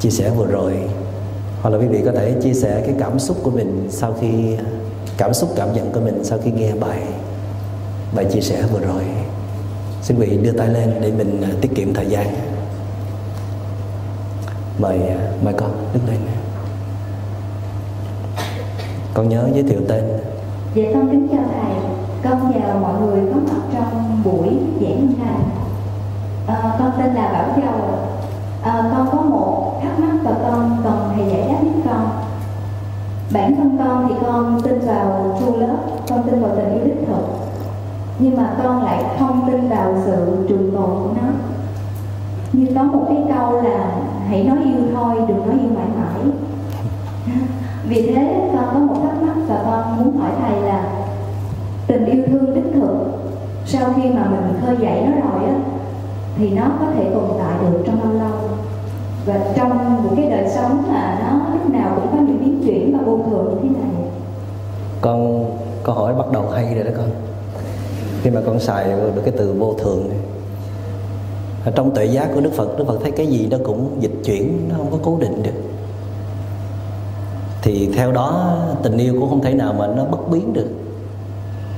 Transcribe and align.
chia 0.00 0.10
sẻ 0.10 0.30
vừa 0.30 0.46
rồi. 0.46 0.72
Hoặc 1.62 1.70
là 1.70 1.78
quý 1.78 1.86
vị 1.86 2.02
có 2.04 2.12
thể 2.12 2.34
chia 2.42 2.54
sẻ 2.54 2.82
cái 2.86 2.94
cảm 2.98 3.18
xúc 3.18 3.36
của 3.42 3.50
mình 3.50 3.86
sau 3.90 4.14
khi 4.20 4.56
cảm 5.16 5.34
xúc 5.34 5.50
cảm 5.56 5.72
nhận 5.72 5.92
của 5.92 6.00
mình 6.00 6.24
sau 6.24 6.38
khi 6.44 6.50
nghe 6.50 6.74
bài 6.74 7.02
bài 8.14 8.24
chia 8.24 8.40
sẻ 8.40 8.62
vừa 8.72 8.80
rồi. 8.80 9.02
Xin 10.02 10.18
quý 10.18 10.26
vị 10.26 10.36
đưa 10.36 10.52
tay 10.52 10.68
lên 10.68 10.94
để 11.00 11.12
mình 11.12 11.42
à, 11.42 11.50
tiết 11.60 11.74
kiệm 11.74 11.94
thời 11.94 12.06
gian. 12.06 12.26
Mời 14.78 14.98
à, 15.08 15.32
mời 15.44 15.54
con 15.54 15.70
đứng 15.94 16.06
lên 16.06 16.18
con 19.14 19.28
nhớ 19.28 19.48
giới 19.54 19.62
thiệu 19.62 19.80
tên. 19.88 20.04
Dạ 20.74 20.84
con 20.94 21.08
kính 21.10 21.28
chào 21.28 21.44
thầy. 21.52 21.74
Con 22.24 22.52
chào 22.54 22.78
mọi 22.78 23.00
người 23.00 23.20
có 23.34 23.40
mặt 23.40 23.62
trong 23.72 24.22
buổi 24.24 24.48
giảng 24.80 25.14
này 25.18 25.40
à, 26.46 26.54
ờ, 26.62 26.76
con 26.78 26.90
tên 26.98 27.14
là 27.14 27.32
bảo 27.32 27.48
châu. 27.56 27.98
À, 28.62 28.90
con 28.96 29.08
có 29.12 29.22
một 29.22 29.59
thắc 29.82 30.00
mắc 30.00 30.16
và 30.24 30.34
con 30.42 30.76
cần 30.84 31.10
thầy 31.14 31.26
giải 31.28 31.48
đáp 31.48 31.58
giúp 31.62 31.80
con? 31.84 32.08
Bản 33.32 33.56
thân 33.56 33.78
con 33.78 34.08
thì 34.08 34.14
con 34.22 34.60
tin 34.62 34.78
vào 34.78 35.36
true 35.40 35.66
lớp, 35.66 35.76
con 36.08 36.22
tin 36.22 36.40
vào 36.42 36.50
tình 36.56 36.72
yêu 36.72 36.84
đích 36.84 37.06
thực. 37.06 37.22
Nhưng 38.18 38.36
mà 38.36 38.54
con 38.62 38.84
lại 38.84 39.04
không 39.18 39.50
tin 39.50 39.68
vào 39.68 39.94
sự 40.04 40.46
trường 40.48 40.72
tồn 40.72 40.90
của 40.90 41.10
nó. 41.22 41.28
Như 42.52 42.66
có 42.74 42.82
một 42.82 43.04
cái 43.08 43.18
câu 43.34 43.62
là 43.62 44.00
hãy 44.28 44.44
nói 44.44 44.58
yêu 44.64 44.82
thôi 44.94 45.16
đừng 45.28 45.46
nói 45.46 45.58
yêu 45.60 45.70
mãi 45.74 45.86
mãi. 45.96 46.32
Vì 47.88 48.14
thế 48.14 48.50
con 48.54 48.64
có 48.74 48.78
một 48.78 49.00
thắc 49.02 49.22
mắc 49.22 49.36
và 49.48 49.62
con 49.66 49.96
muốn 49.96 50.16
hỏi 50.16 50.30
thầy 50.40 50.62
là 50.62 50.84
tình 51.86 52.04
yêu 52.04 52.22
thương 52.26 52.54
đích 52.54 52.74
thực 52.74 53.20
sau 53.66 53.92
khi 53.96 54.10
mà 54.10 54.24
mình 54.30 54.60
khơi 54.60 54.76
dậy 54.80 55.02
nó 55.06 55.30
rồi 55.30 55.48
á 55.48 55.54
thì 56.36 56.50
nó 56.50 56.62
có 56.80 56.86
thể 56.94 57.10
tồn 57.14 57.24
tại 57.38 57.58
được 57.60 57.82
trong 57.86 58.00
bao 58.04 58.12
lâu? 58.12 58.49
Và 59.26 59.40
trong 59.56 60.02
một 60.04 60.10
cái 60.16 60.30
đời 60.30 60.50
sống 60.54 60.84
là 60.92 61.18
nó 61.22 61.54
lúc 61.54 61.70
nào 61.70 61.92
cũng 61.96 62.12
có 62.12 62.18
những 62.18 62.38
biến 62.40 62.62
chuyển 62.66 62.98
và 62.98 63.04
vô 63.04 63.20
thường 63.30 63.58
như 63.62 63.68
thế 63.68 63.80
này. 63.82 64.04
Con, 65.00 65.50
câu 65.82 65.94
hỏi 65.94 66.14
bắt 66.14 66.32
đầu 66.32 66.48
hay 66.48 66.74
rồi 66.74 66.84
đó 66.84 66.90
con. 66.96 67.10
Khi 68.22 68.30
mà 68.30 68.40
con 68.46 68.60
xài 68.60 68.84
được 69.14 69.22
cái 69.24 69.34
từ 69.36 69.52
vô 69.52 69.74
thường 69.78 70.08
này, 70.08 70.18
ở 71.64 71.72
trong 71.74 71.94
tuệ 71.94 72.04
giác 72.04 72.28
của 72.34 72.40
đức 72.40 72.52
phật 72.56 72.78
đức 72.78 72.84
phật 72.86 72.98
thấy 73.02 73.10
cái 73.10 73.26
gì 73.26 73.48
nó 73.50 73.56
cũng 73.64 73.96
dịch 74.00 74.14
chuyển, 74.24 74.68
nó 74.68 74.74
không 74.76 74.90
có 74.90 74.98
cố 75.02 75.16
định 75.20 75.42
được. 75.42 75.62
Thì 77.62 77.90
theo 77.94 78.12
đó, 78.12 78.58
tình 78.82 78.98
yêu 78.98 79.14
cũng 79.20 79.30
không 79.30 79.42
thể 79.42 79.54
nào 79.54 79.72
mà 79.72 79.86
nó 79.86 80.04
bất 80.04 80.30
biến 80.30 80.52
được. 80.52 80.68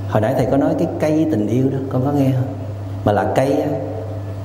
Hồi 0.09 0.21
nãy 0.21 0.33
thầy 0.37 0.45
có 0.45 0.57
nói 0.57 0.75
cái 0.79 0.87
cây 0.99 1.27
tình 1.31 1.47
yêu 1.47 1.69
đó, 1.71 1.77
con 1.89 2.05
có 2.05 2.11
nghe 2.11 2.31
không? 2.31 2.53
Mà 3.05 3.11
là 3.11 3.31
cây 3.35 3.63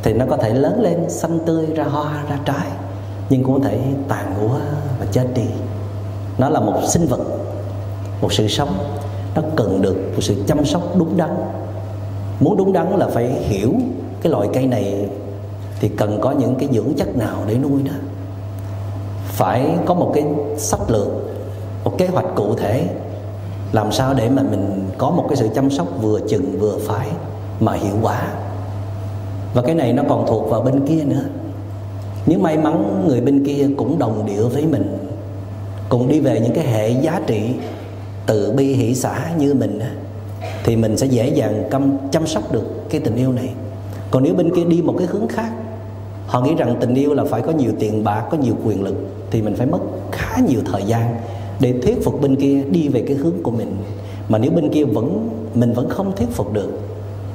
thì 0.03 0.12
nó 0.12 0.25
có 0.31 0.37
thể 0.37 0.50
lớn 0.50 0.81
lên, 0.81 1.11
xanh 1.11 1.39
tươi, 1.47 1.67
ra 1.67 1.84
hoa, 1.84 2.23
ra 2.31 2.39
trái 2.44 2.67
nhưng 3.31 3.44
cũng 3.44 3.62
có 3.62 3.69
thể 3.69 3.78
tàn 4.09 4.34
ngũa 4.39 4.59
và 5.00 5.06
chết 5.12 5.27
đi. 5.34 5.47
Nó 6.39 6.49
là 6.49 6.61
một 6.61 6.81
sinh 6.89 7.06
vật, 7.06 7.21
một 8.21 8.33
sự 8.33 8.49
sống. 8.49 8.78
Nó 9.34 9.43
cần 9.56 9.83
được 9.83 9.97
một 10.15 10.21
sự 10.21 10.43
chăm 10.47 10.65
sóc 10.65 10.83
đúng 10.99 11.16
đắn. 11.16 11.31
Muốn 12.41 12.56
đúng 12.56 12.72
đắn 12.72 12.99
là 12.99 13.06
phải 13.06 13.27
hiểu 13.27 13.72
cái 14.22 14.33
loại 14.33 14.49
cây 14.53 14.67
này 14.67 15.09
thì 15.81 15.88
cần 15.88 16.19
có 16.21 16.31
những 16.31 16.55
cái 16.55 16.69
dưỡng 16.72 16.94
chất 16.97 17.17
nào 17.17 17.43
để 17.47 17.59
nuôi 17.59 17.83
đó. 17.83 17.93
phải 19.38 19.71
có 19.87 19.94
một 19.94 20.12
cái 20.15 20.25
sách 20.56 20.91
lược, 20.91 21.09
một 21.84 21.99
kế 21.99 22.06
hoạch 22.06 22.27
cụ 22.37 22.55
thể 22.55 22.87
làm 23.72 23.93
sao 23.93 24.15
để 24.15 24.28
mà 24.28 24.43
mình 24.43 24.88
có 24.99 25.11
một 25.11 25.25
cái 25.28 25.37
sự 25.37 25.49
chăm 25.55 25.71
sóc 25.71 25.87
vừa 26.03 26.21
chừng 26.28 26.59
vừa 26.59 26.78
phải 26.87 27.09
mà 27.61 27.72
hiệu 27.72 27.94
quả. 28.03 28.28
Và 29.55 29.62
cái 29.62 29.75
này 29.75 29.93
nó 29.93 30.03
còn 30.09 30.27
thuộc 30.27 30.50
vào 30.50 30.61
bên 30.61 30.87
kia 30.87 31.05
nữa 31.05 31.22
nếu 32.28 32.39
may 32.39 32.59
mắn 32.59 33.05
người 33.09 33.21
bên 33.21 33.44
kia 33.44 33.69
cũng 33.77 33.99
đồng 33.99 34.27
điệu 34.27 34.49
với 34.49 34.66
mình. 34.66 34.99
Cùng 35.89 36.09
đi 36.09 36.21
về 36.21 36.41
những 36.41 36.53
cái 36.55 36.66
hệ 36.66 36.91
giá 36.91 37.21
trị 37.27 37.41
từ 38.27 38.53
bi 38.53 38.72
hỷ 38.72 38.94
xã 38.94 39.33
như 39.39 39.55
mình 39.55 39.81
thì 40.65 40.77
mình 40.77 40.97
sẽ 40.97 41.06
dễ 41.06 41.28
dàng 41.28 41.69
chăm, 41.71 41.99
chăm 42.12 42.27
sóc 42.27 42.53
được 42.53 42.91
cái 42.91 43.00
tình 43.00 43.17
yêu 43.17 43.33
này. 43.33 43.49
Còn 44.11 44.22
nếu 44.22 44.34
bên 44.34 44.55
kia 44.55 44.65
đi 44.65 44.83
một 44.83 44.94
cái 44.99 45.06
hướng 45.06 45.28
khác 45.28 45.50
họ 46.27 46.41
nghĩ 46.41 46.55
rằng 46.55 46.77
tình 46.81 46.94
yêu 46.94 47.15
là 47.15 47.25
phải 47.25 47.43
có 47.43 47.53
nhiều 47.53 47.72
tiền 47.78 48.05
bạc 48.05 48.25
có 48.31 48.37
nhiều 48.37 48.55
quyền 48.65 48.83
lực 48.83 48.94
thì 49.31 49.43
mình 49.43 49.56
phải 49.56 49.67
mất 49.67 49.78
khá 50.12 50.37
nhiều 50.49 50.61
thời 50.72 50.83
gian 50.83 51.17
để 51.61 51.75
thuyết 51.83 52.05
phục 52.05 52.21
bên 52.21 52.37
kia 52.37 52.62
đi 52.71 52.88
về 52.88 53.05
cái 53.06 53.17
hướng 53.17 53.43
của 53.43 53.50
mình. 53.50 53.77
Mà 54.28 54.38
nếu 54.38 54.50
bên 54.50 54.69
kia 54.69 54.84
vẫn 54.84 55.28
mình 55.55 55.72
vẫn 55.72 55.88
không 55.88 56.17
thuyết 56.17 56.28
phục 56.33 56.53
được 56.53 56.81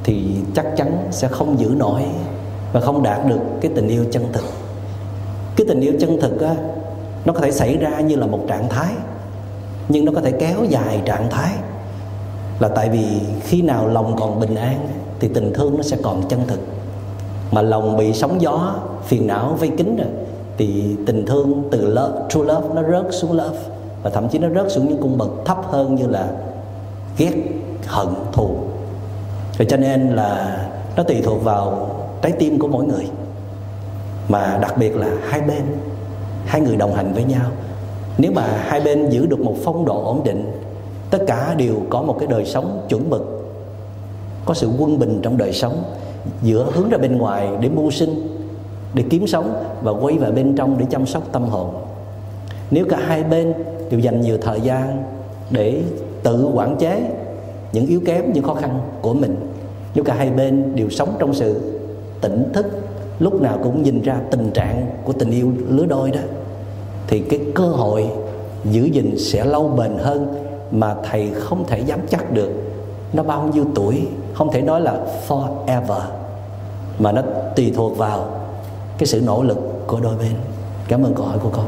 thì 0.04 0.24
chắc 0.56 0.66
chắn 0.78 0.98
sẽ 1.12 1.28
không 1.28 1.60
giữ 1.60 1.68
nổi 1.78 2.02
và 2.74 2.80
không 2.80 3.04
đạt 3.04 3.28
được 3.30 3.40
cái 3.62 3.72
tình 3.76 3.88
yêu 3.88 4.06
chân 4.12 4.24
thực 4.34 4.44
cái 5.56 5.66
tình 5.68 5.82
yêu 5.82 5.94
chân 6.00 6.22
thực 6.22 6.42
á, 6.42 6.56
nó 7.26 7.34
có 7.34 7.40
thể 7.40 7.52
xảy 7.52 7.78
ra 7.78 8.00
như 8.00 8.16
là 8.16 8.28
một 8.28 8.40
trạng 8.48 8.70
thái 8.70 8.94
nhưng 9.90 10.06
nó 10.06 10.12
có 10.16 10.22
thể 10.22 10.32
kéo 10.32 10.64
dài 10.70 11.02
trạng 11.06 11.30
thái. 11.30 11.52
Là 12.60 12.68
tại 12.68 12.90
vì 12.90 13.06
khi 13.42 13.62
nào 13.62 13.88
lòng 13.88 14.16
còn 14.20 14.40
bình 14.40 14.56
an 14.56 14.88
thì 15.20 15.28
tình 15.34 15.54
thương 15.54 15.78
nó 15.78 15.84
sẽ 15.84 15.98
còn 16.04 16.28
chân 16.30 16.40
thực. 16.48 16.60
Mà 17.52 17.62
lòng 17.62 17.98
bị 17.98 18.14
sóng 18.14 18.42
gió 18.42 18.76
phiền 19.06 19.28
não 19.28 19.56
vây 19.60 19.70
kín 19.78 19.96
rồi 19.96 20.08
thì 20.58 20.96
tình 21.06 21.26
thương 21.26 21.64
từ 21.72 21.86
love, 21.88 22.20
true 22.30 22.42
love 22.42 22.68
nó 22.76 22.84
rớt 22.84 23.14
xuống 23.14 23.32
love. 23.32 23.58
Và 24.04 24.10
thậm 24.10 24.30
chí 24.30 24.40
nó 24.40 24.50
rớt 24.50 24.72
xuống 24.72 24.88
những 24.90 25.02
cung 25.02 25.18
bậc 25.18 25.30
thấp 25.46 25.58
hơn 25.72 25.96
như 25.96 26.08
là 26.08 26.28
ghét 27.18 27.34
hận 27.88 28.08
thù. 28.32 28.50
Rồi 29.58 29.66
cho 29.70 29.78
nên 29.78 30.10
là 30.10 30.58
nó 30.96 31.04
tùy 31.04 31.22
thuộc 31.24 31.44
vào 31.44 31.90
trái 32.22 32.32
tim 32.32 32.60
của 32.60 32.68
mỗi 32.68 32.86
người 32.86 33.10
mà 34.30 34.60
đặc 34.62 34.78
biệt 34.78 34.96
là 34.96 35.08
hai 35.24 35.42
bên, 35.42 35.62
hai 36.46 36.62
người 36.62 36.76
đồng 36.76 36.94
hành 36.94 37.14
với 37.14 37.24
nhau. 37.24 37.46
Nếu 38.18 38.32
mà 38.32 38.48
hai 38.48 38.82
bên 38.82 39.10
giữ 39.10 39.26
được 39.26 39.40
một 39.40 39.56
phong 39.64 39.86
độ 39.86 40.04
ổn 40.06 40.22
định, 40.24 40.52
tất 41.10 41.20
cả 41.28 41.56
đều 41.58 41.76
có 41.90 42.02
một 42.02 42.16
cái 42.20 42.28
đời 42.28 42.46
sống 42.46 42.86
chuẩn 42.90 43.10
mực, 43.10 43.52
có 44.46 44.54
sự 44.54 44.70
quân 44.80 45.00
bình 45.00 45.20
trong 45.22 45.38
đời 45.38 45.54
sống, 45.54 45.84
giữa 46.44 46.68
hướng 46.74 46.90
ra 46.90 46.98
bên 46.98 47.18
ngoài 47.18 47.50
để 47.60 47.70
mưu 47.70 47.92
sinh, 47.92 48.38
để 48.94 49.04
kiếm 49.10 49.28
sống 49.28 49.64
và 49.82 49.92
quay 49.92 50.18
vào 50.18 50.32
bên 50.32 50.56
trong 50.56 50.78
để 50.78 50.86
chăm 50.90 51.06
sóc 51.06 51.24
tâm 51.32 51.44
hồn. 51.44 51.74
Nếu 52.72 52.86
cả 52.90 52.98
hai 53.08 53.24
bên 53.24 53.54
đều 53.90 54.00
dành 54.00 54.22
nhiều 54.22 54.38
thời 54.42 54.62
gian 54.62 55.04
để 55.50 55.82
tự 56.24 56.50
quản 56.54 56.76
chế 56.76 57.02
những 57.72 57.86
yếu 57.86 58.02
kém, 58.06 58.34
những 58.34 58.44
khó 58.44 58.54
khăn 58.54 58.80
của 59.02 59.14
mình, 59.14 59.36
nếu 59.96 60.04
cả 60.04 60.14
hai 60.14 60.30
bên 60.30 60.76
đều 60.76 60.90
sống 60.90 61.16
trong 61.20 61.34
sự 61.34 61.80
tỉnh 62.22 62.54
thức 62.54 62.66
lúc 63.20 63.42
nào 63.42 63.60
cũng 63.64 63.84
nhìn 63.84 64.02
ra 64.02 64.16
tình 64.32 64.52
trạng 64.52 64.88
của 65.04 65.14
tình 65.14 65.32
yêu 65.32 65.52
lứa 65.70 65.86
đôi 65.86 66.12
đó, 66.12 66.20
thì 67.08 67.20
cái 67.20 67.40
cơ 67.56 67.64
hội 67.64 68.08
giữ 68.66 68.84
gìn 68.84 69.16
sẽ 69.20 69.46
lâu 69.46 69.68
bền 69.68 69.98
hơn 69.98 70.36
mà 70.72 70.96
thầy 71.10 71.32
không 71.40 71.68
thể 71.68 71.80
dám 71.80 72.00
chắc 72.10 72.32
được 72.32 72.50
nó 73.14 73.24
bao 73.24 73.50
nhiêu 73.54 73.66
tuổi, 73.76 74.08
không 74.34 74.52
thể 74.52 74.62
nói 74.62 74.82
là 74.82 74.98
forever, 75.28 76.02
mà 77.00 77.12
nó 77.12 77.22
tùy 77.56 77.74
thuộc 77.76 77.98
vào 77.98 78.26
cái 78.98 79.08
sự 79.08 79.22
nỗ 79.26 79.44
lực 79.44 79.88
của 79.88 80.00
đôi 80.00 80.16
bên. 80.16 80.34
Cảm 80.88 81.04
ơn 81.04 81.14
câu 81.14 81.26
hỏi 81.26 81.38
của 81.44 81.50
con. 81.50 81.66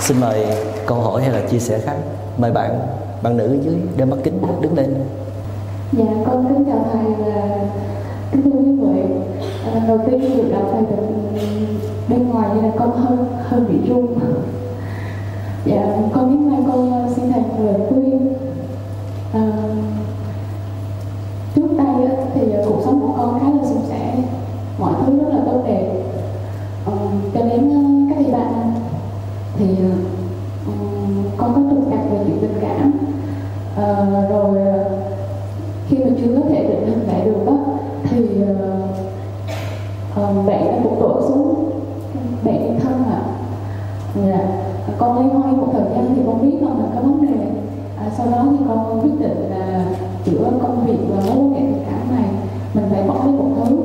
Xin 0.00 0.20
mời 0.20 0.46
câu 0.86 0.98
hỏi 0.98 1.22
hay 1.22 1.30
là 1.30 1.40
chia 1.50 1.58
sẻ 1.58 1.78
khác. 1.78 1.96
Mời 2.38 2.52
bạn 2.52 2.78
bạn 3.22 3.36
nữ 3.36 3.58
dưới 3.62 3.74
đeo 3.96 4.06
mắt 4.06 4.16
kính 4.24 4.42
đứng 4.60 4.74
lên 4.76 4.94
dạ 5.96 6.04
con 6.26 6.44
kính 6.48 6.64
chào 6.64 6.84
thầy 6.92 7.12
và 7.14 7.58
kính 8.32 8.42
thưa 8.42 8.50
quý 8.50 8.72
vị. 8.72 9.02
À, 9.74 9.84
đầu 9.88 9.98
tiên 10.06 10.20
được 10.20 10.48
gặp 10.50 10.62
thầy 10.72 10.82
từ 10.90 10.96
bên 12.08 12.28
ngoài 12.28 12.48
như 12.54 12.62
là 12.62 12.70
con 12.76 12.90
hơi 12.90 13.16
hơi 13.44 13.60
bị 13.60 13.88
run. 13.88 14.06
Dạ 15.64 15.96
con 16.14 16.30
biết 16.30 16.50
mai 16.50 16.60
con 16.66 16.92
ờ, 16.92 17.08
xin 17.16 17.32
thầy 17.32 17.42
lời 17.64 17.80
khuyên. 17.88 18.32
À, 19.32 19.52
trước 21.54 21.68
đây 21.78 22.08
thì 22.34 22.52
ờ, 22.52 22.64
cuộc 22.68 22.80
sống 22.84 23.00
của 23.00 23.12
con 23.16 23.40
khá 23.40 23.46
là 23.50 23.68
suôn 23.68 23.82
sẻ 23.88 24.14
mọi 24.78 24.92
thứ 25.06 25.18
rất 25.18 25.28
là 25.28 25.40
tốt 25.46 25.62
đẹp. 25.66 25.92
À, 26.86 26.92
cho 27.34 27.40
đến 27.40 27.72
cách 28.08 28.18
đây 28.18 28.32
ba 28.32 28.38
năm 28.38 28.74
thì 29.58 29.66
con 31.36 31.54
có 31.54 31.60
trục 31.70 31.90
trặc 31.90 32.00
về 32.10 32.18
chuyện 32.26 32.38
tình 32.40 32.58
cảm. 32.60 32.92
À, 33.76 34.06
rồi 34.30 34.58
khi 35.88 35.98
mà 35.98 36.10
chưa 36.20 36.34
có 36.34 36.48
thể 36.48 36.62
định 36.62 36.86
hình 36.86 37.06
lại 37.08 37.20
được 37.24 37.46
đó 37.46 37.58
thì 38.34 38.40
uh, 38.40 38.46
mẹ 40.46 40.46
bạn 40.46 40.66
đã 40.66 40.78
cũng 40.82 41.00
đổ 41.00 41.20
xuống 41.28 41.70
bạn 42.44 42.58
đi 42.58 42.84
thăm 42.84 42.92
ạ 42.92 42.96
à. 43.10 43.22
dạ. 44.26 44.40
con 44.98 45.18
lấy 45.18 45.28
hoay 45.28 45.52
một 45.52 45.68
thời 45.72 45.82
gian 45.82 46.14
thì 46.16 46.22
con 46.26 46.42
biết 46.42 46.56
là 46.60 46.68
mình 46.68 46.90
có 46.94 47.00
vấn 47.00 47.26
đề 47.26 47.34
à, 47.96 48.10
sau 48.16 48.26
đó 48.30 48.46
thì 48.50 48.56
con 48.68 49.00
quyết 49.02 49.20
định 49.20 49.50
là 49.50 49.84
giữa 50.24 50.50
công 50.62 50.86
việc 50.86 50.98
và 51.08 51.16
mối 51.26 51.36
quan 51.36 51.52
hệ 51.52 51.60
tình 51.60 51.84
cảm 51.90 52.16
này 52.16 52.28
mình 52.74 52.84
phải 52.90 53.02
bỏ 53.08 53.14
đi 53.26 53.32
một 53.32 53.48
thứ 53.56 53.76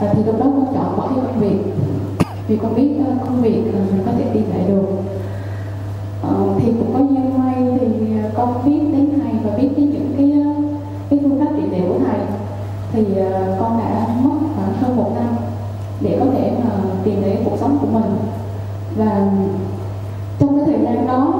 à, 0.00 0.14
thì 0.14 0.24
lúc 0.24 0.38
đó 0.38 0.44
con 0.44 0.66
chọn 0.74 0.96
bỏ 0.96 1.08
đi 1.10 1.16
công 1.22 1.40
việc 1.40 1.58
vì 2.48 2.56
con 2.56 2.74
biết 2.74 2.90
uh, 3.00 3.06
công 3.26 3.42
việc 3.42 3.62
uh, 3.68 3.74
mình 3.92 4.02
có 4.06 4.12
thể 4.18 4.24
đi 4.34 4.40
lại 4.40 4.64
được 4.68 4.86
uh, 6.28 6.50
thì 6.58 6.72
cũng 6.78 6.94
có 6.94 6.98
duyên 6.98 7.38
may 7.38 7.54
thì 7.80 7.86
con 8.34 8.54
biết 8.64 8.80
đến 8.92 9.08
thầy 9.16 9.32
và 9.44 9.50
biết 9.56 9.68
đến 9.76 9.90
những 9.90 10.12
cái 11.10 11.18
phương 11.22 11.40
pháp 11.40 11.50
trị 11.56 11.62
liệu 11.70 11.88
của 11.88 11.98
thầy 12.06 12.18
thì 12.92 13.04
con 13.60 13.78
đã 13.78 14.06
mất 14.24 14.36
khoảng 14.56 14.72
hơn 14.72 14.96
một 14.96 15.10
năm 15.14 15.36
để 16.00 16.16
có 16.20 16.26
thể 16.32 16.52
để 17.26 17.38
cuộc 17.44 17.56
sống 17.60 17.78
của 17.80 17.86
mình. 17.86 18.16
Và 18.96 19.30
trong 20.38 20.56
cái 20.56 20.66
thời 20.66 20.84
gian 20.84 21.06
đó 21.06 21.34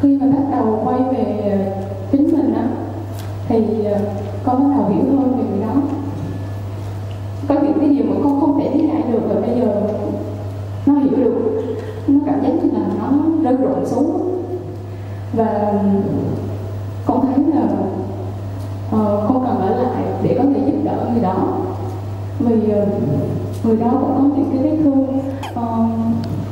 khi 0.00 0.18
mà 0.18 0.26
bắt 0.26 0.42
đầu 0.52 0.80
quay 0.84 1.00
về 1.00 1.72
chính 2.12 2.32
mình 2.32 2.54
á 2.54 2.68
thì 3.48 3.84
ờ, 3.84 3.98
con 4.44 4.62
bắt 4.62 4.76
đầu 4.76 4.88
hiểu 4.88 5.04
hơn 5.18 5.32
về 5.36 5.44
điều 5.52 5.66
đó. 5.66 5.74
Có 7.48 7.54
những 7.62 7.78
cái 7.80 7.88
điều 7.88 8.04
mà 8.04 8.16
con 8.24 8.40
không 8.40 8.60
thể 8.60 8.70
lý 8.74 8.88
giải 8.88 9.02
được 9.12 9.20
và 9.28 9.40
bây 9.40 9.60
giờ 9.60 9.82
nó 10.86 10.94
hiểu 10.94 11.24
được 11.24 11.64
nó 12.08 12.20
cảm 12.26 12.42
giác 12.42 12.50
như 12.62 12.70
là 12.72 12.86
nó 12.98 13.12
rơi 13.42 13.56
rụng 13.56 13.86
xuống. 13.86 14.20
Và 15.32 15.72
con 17.06 17.26
thấy 17.26 17.44
là 17.54 17.62
uh, 17.62 19.28
con 19.28 19.44
cần 19.46 19.60
ở 19.60 19.82
lại 19.82 20.02
để 20.22 20.34
có 20.38 20.44
thể 20.54 20.60
giúp 20.66 20.78
đỡ 20.84 21.08
người 21.12 21.22
đó. 21.22 21.36
Vì 22.38 22.54
uh, 22.54 22.88
người 23.66 23.76
đó 23.76 23.90
cũng 23.90 24.14
có 24.14 24.36
những 24.36 24.50
cái 24.52 24.62
vết 24.62 24.76
thương 24.84 25.02
uh, 25.02 25.90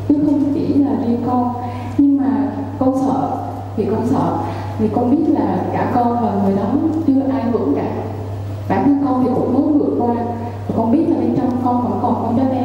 chứ 0.08 0.14
không 0.26 0.54
chỉ 0.54 0.74
là 0.74 0.90
riêng 1.06 1.22
con. 1.26 1.52
Nhưng 1.98 2.16
mà 2.16 2.52
con 2.78 2.94
sợ 3.06 3.30
vì 3.76 3.84
con 3.84 4.06
sợ 4.10 4.38
vì 4.78 4.88
con 4.88 5.10
biết 5.10 5.24
là 5.28 5.64
cả 5.72 5.92
con 5.94 6.12
và 6.22 6.42
người 6.44 6.56
đó 6.56 6.66
chưa 7.06 7.22
ai 7.32 7.50
vững 7.52 7.74
cả. 7.76 7.86
Bản 8.68 8.84
thân 8.84 9.02
con 9.04 9.24
thì 9.24 9.30
cũng 9.34 9.54
muốn 9.54 9.78
vượt 9.78 9.94
qua 9.98 10.14
và 10.68 10.74
con 10.76 10.92
biết 10.92 11.04
là 11.08 11.16
bên 11.16 11.34
trong 11.36 11.50
con 11.64 11.82
vẫn 11.82 11.98
còn 12.02 12.14
con 12.14 12.36
chó 12.36 12.44
đen 12.54 12.63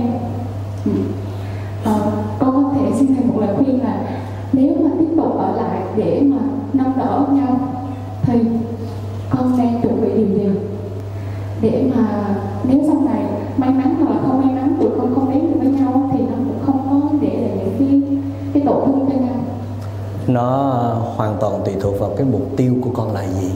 toàn 21.41 21.61
tùy 21.65 21.75
thuộc 21.81 21.99
vào 21.99 22.13
cái 22.17 22.25
mục 22.31 22.41
tiêu 22.57 22.75
của 22.81 22.89
con 22.93 23.13
là 23.13 23.27
gì. 23.41 23.51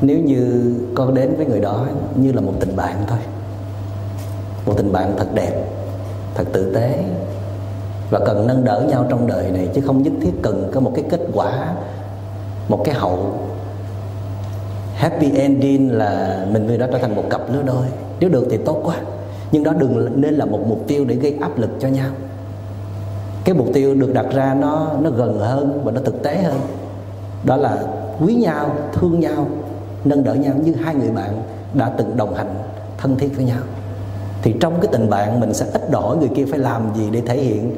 Nếu 0.00 0.18
như 0.18 0.74
con 0.94 1.14
đến 1.14 1.36
với 1.36 1.46
người 1.46 1.60
đó 1.60 1.86
như 2.14 2.32
là 2.32 2.40
một 2.40 2.52
tình 2.60 2.76
bạn 2.76 2.96
thôi, 3.06 3.18
một 4.66 4.74
tình 4.76 4.92
bạn 4.92 5.14
thật 5.18 5.26
đẹp, 5.34 5.64
thật 6.34 6.44
tử 6.52 6.74
tế, 6.74 7.04
và 8.10 8.20
cần 8.26 8.46
nâng 8.46 8.64
đỡ 8.64 8.84
nhau 8.88 9.06
trong 9.10 9.26
đời 9.26 9.50
này, 9.50 9.68
chứ 9.74 9.80
không 9.80 10.02
nhất 10.02 10.12
thiết 10.20 10.32
cần 10.42 10.70
có 10.74 10.80
một 10.80 10.92
cái 10.94 11.04
kết 11.10 11.20
quả, 11.32 11.74
một 12.68 12.82
cái 12.84 12.94
hậu. 12.94 13.18
Happy 14.94 15.30
ending 15.30 15.92
là 15.92 16.44
mình 16.52 16.66
người 16.66 16.78
đó 16.78 16.86
trở 16.92 16.98
thành 16.98 17.16
một 17.16 17.24
cặp 17.30 17.40
lứa 17.52 17.62
đôi. 17.62 17.86
Nếu 18.20 18.30
được 18.30 18.46
thì 18.50 18.56
tốt 18.56 18.80
quá, 18.84 18.96
nhưng 19.52 19.64
đó 19.64 19.72
đừng 19.72 20.20
nên 20.20 20.34
là 20.34 20.44
một 20.44 20.60
mục 20.68 20.84
tiêu 20.86 21.04
để 21.04 21.14
gây 21.14 21.36
áp 21.40 21.58
lực 21.58 21.70
cho 21.80 21.88
nhau 21.88 22.10
cái 23.48 23.56
mục 23.56 23.68
tiêu 23.74 23.94
được 23.94 24.14
đặt 24.14 24.26
ra 24.32 24.54
nó 24.60 24.90
nó 25.00 25.10
gần 25.10 25.38
hơn 25.38 25.80
và 25.84 25.92
nó 25.92 26.00
thực 26.04 26.22
tế 26.22 26.38
hơn. 26.38 26.60
Đó 27.44 27.56
là 27.56 27.82
quý 28.20 28.34
nhau 28.34 28.70
thương 28.92 29.20
nhau 29.20 29.46
nâng 30.04 30.24
đỡ 30.24 30.34
nhau 30.34 30.54
như 30.64 30.74
hai 30.74 30.94
người 30.94 31.10
bạn 31.10 31.42
đã 31.74 31.92
từng 31.98 32.16
đồng 32.16 32.34
hành 32.34 32.54
thân 32.98 33.16
thiết 33.16 33.36
với 33.36 33.44
nhau. 33.44 33.58
Thì 34.42 34.54
trong 34.60 34.74
cái 34.80 34.88
tình 34.92 35.10
bạn 35.10 35.40
mình 35.40 35.54
sẽ 35.54 35.66
ít 35.72 35.90
đòi 35.90 36.16
người 36.16 36.28
kia 36.28 36.44
phải 36.50 36.58
làm 36.58 36.82
gì 36.96 37.08
để 37.12 37.20
thể 37.20 37.36
hiện 37.36 37.76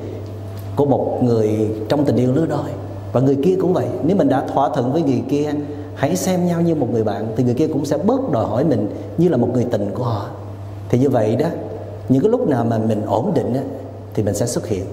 của 0.76 0.86
một 0.86 1.18
người 1.22 1.70
trong 1.88 2.04
tình 2.04 2.16
yêu 2.16 2.32
lứa 2.32 2.46
đôi. 2.46 2.70
Và 3.12 3.20
người 3.20 3.38
kia 3.44 3.56
cũng 3.60 3.72
vậy 3.72 3.86
nếu 4.04 4.16
mình 4.16 4.28
đã 4.28 4.44
thỏa 4.54 4.68
thuận 4.74 4.92
với 4.92 5.02
người 5.02 5.22
kia 5.28 5.52
hãy 5.94 6.16
xem 6.16 6.46
nhau 6.46 6.60
như 6.60 6.74
một 6.74 6.88
người 6.92 7.04
bạn 7.04 7.26
thì 7.36 7.44
người 7.44 7.54
kia 7.54 7.66
cũng 7.66 7.84
sẽ 7.84 7.98
bớt 7.98 8.30
đòi 8.32 8.46
hỏi 8.46 8.64
mình 8.64 8.88
như 9.18 9.28
là 9.28 9.36
một 9.36 9.48
người 9.54 9.66
tình 9.70 9.90
của 9.94 10.04
họ. 10.04 10.26
Thì 10.88 10.98
như 10.98 11.10
vậy 11.10 11.36
đó 11.36 11.48
những 12.08 12.22
cái 12.22 12.30
lúc 12.30 12.48
nào 12.48 12.64
mà 12.64 12.78
mình 12.78 13.02
ổn 13.06 13.32
định 13.34 13.54
á, 13.54 13.62
thì 14.14 14.22
mình 14.22 14.34
sẽ 14.34 14.46
xuất 14.46 14.66
hiện 14.66 14.84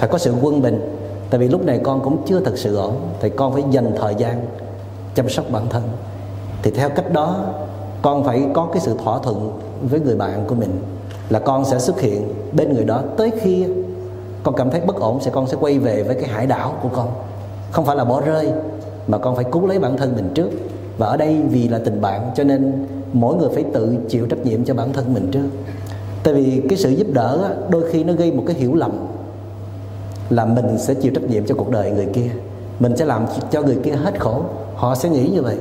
phải 0.00 0.08
có 0.08 0.18
sự 0.18 0.34
quân 0.42 0.62
bình. 0.62 0.80
Tại 1.30 1.40
vì 1.40 1.48
lúc 1.48 1.64
này 1.64 1.80
con 1.82 2.00
cũng 2.00 2.16
chưa 2.26 2.40
thật 2.40 2.52
sự 2.58 2.76
ổn, 2.76 2.94
thì 3.20 3.30
con 3.30 3.52
phải 3.52 3.64
dành 3.70 3.92
thời 3.98 4.14
gian 4.14 4.46
chăm 5.14 5.28
sóc 5.28 5.44
bản 5.50 5.68
thân. 5.70 5.82
Thì 6.62 6.70
theo 6.70 6.88
cách 6.88 7.12
đó, 7.12 7.36
con 8.02 8.24
phải 8.24 8.42
có 8.54 8.68
cái 8.72 8.80
sự 8.80 8.96
thỏa 9.04 9.18
thuận 9.18 9.50
với 9.90 10.00
người 10.00 10.16
bạn 10.16 10.44
của 10.46 10.54
mình 10.54 10.70
là 11.30 11.38
con 11.38 11.64
sẽ 11.64 11.78
xuất 11.78 12.00
hiện 12.00 12.34
bên 12.52 12.74
người 12.74 12.84
đó 12.84 13.02
tới 13.16 13.30
khi 13.40 13.66
con 14.42 14.54
cảm 14.54 14.70
thấy 14.70 14.80
bất 14.80 14.96
ổn 14.96 15.20
sẽ 15.20 15.30
con 15.30 15.46
sẽ 15.46 15.56
quay 15.60 15.78
về 15.78 16.02
với 16.02 16.14
cái 16.14 16.28
hải 16.28 16.46
đảo 16.46 16.74
của 16.82 16.88
con. 16.92 17.08
Không 17.70 17.84
phải 17.84 17.96
là 17.96 18.04
bỏ 18.04 18.20
rơi, 18.20 18.48
mà 19.06 19.18
con 19.18 19.36
phải 19.36 19.44
cứu 19.52 19.66
lấy 19.66 19.78
bản 19.78 19.96
thân 19.96 20.12
mình 20.16 20.30
trước. 20.34 20.50
Và 20.98 21.06
ở 21.06 21.16
đây 21.16 21.36
vì 21.50 21.68
là 21.68 21.80
tình 21.84 22.00
bạn 22.00 22.30
cho 22.34 22.44
nên 22.44 22.86
mỗi 23.12 23.36
người 23.36 23.48
phải 23.54 23.64
tự 23.72 23.96
chịu 24.08 24.26
trách 24.26 24.46
nhiệm 24.46 24.64
cho 24.64 24.74
bản 24.74 24.92
thân 24.92 25.14
mình 25.14 25.28
trước. 25.32 25.48
Tại 26.22 26.34
vì 26.34 26.62
cái 26.68 26.78
sự 26.78 26.90
giúp 26.90 27.06
đỡ 27.12 27.54
đôi 27.68 27.90
khi 27.90 28.04
nó 28.04 28.12
gây 28.12 28.32
một 28.32 28.42
cái 28.46 28.56
hiểu 28.56 28.74
lầm 28.74 29.09
là 30.30 30.44
mình 30.44 30.78
sẽ 30.78 30.94
chịu 30.94 31.12
trách 31.14 31.30
nhiệm 31.30 31.46
cho 31.46 31.54
cuộc 31.54 31.70
đời 31.70 31.90
người 31.90 32.06
kia. 32.06 32.30
Mình 32.80 32.96
sẽ 32.96 33.04
làm 33.04 33.26
cho 33.50 33.62
người 33.62 33.78
kia 33.84 33.92
hết 33.92 34.20
khổ. 34.20 34.42
Họ 34.74 34.94
sẽ 34.94 35.08
nghĩ 35.08 35.28
như 35.28 35.42
vậy. 35.42 35.56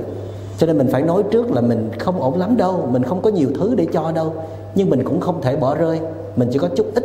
Cho 0.58 0.68
nên 0.68 0.78
mình 0.78 0.88
phải 0.92 1.02
nói 1.02 1.24
trước 1.32 1.52
là 1.52 1.62
mình 1.62 1.90
không 2.00 2.22
ổn 2.22 2.40
lắm 2.40 2.58
đâu. 2.58 2.90
Mình 2.92 3.04
không 3.04 3.22
có 3.22 3.30
nhiều 3.30 3.50
thứ 3.56 3.76
để 3.76 3.88
cho 3.94 4.12
đâu. 4.12 4.34
Nhưng 4.76 4.90
mình 4.90 5.04
cũng 5.04 5.20
không 5.20 5.42
thể 5.42 5.56
bỏ 5.56 5.76
rơi. 5.76 6.00
Mình 6.36 6.50
chỉ 6.52 6.60
có 6.60 6.70
chút 6.76 6.86
ít 6.96 7.04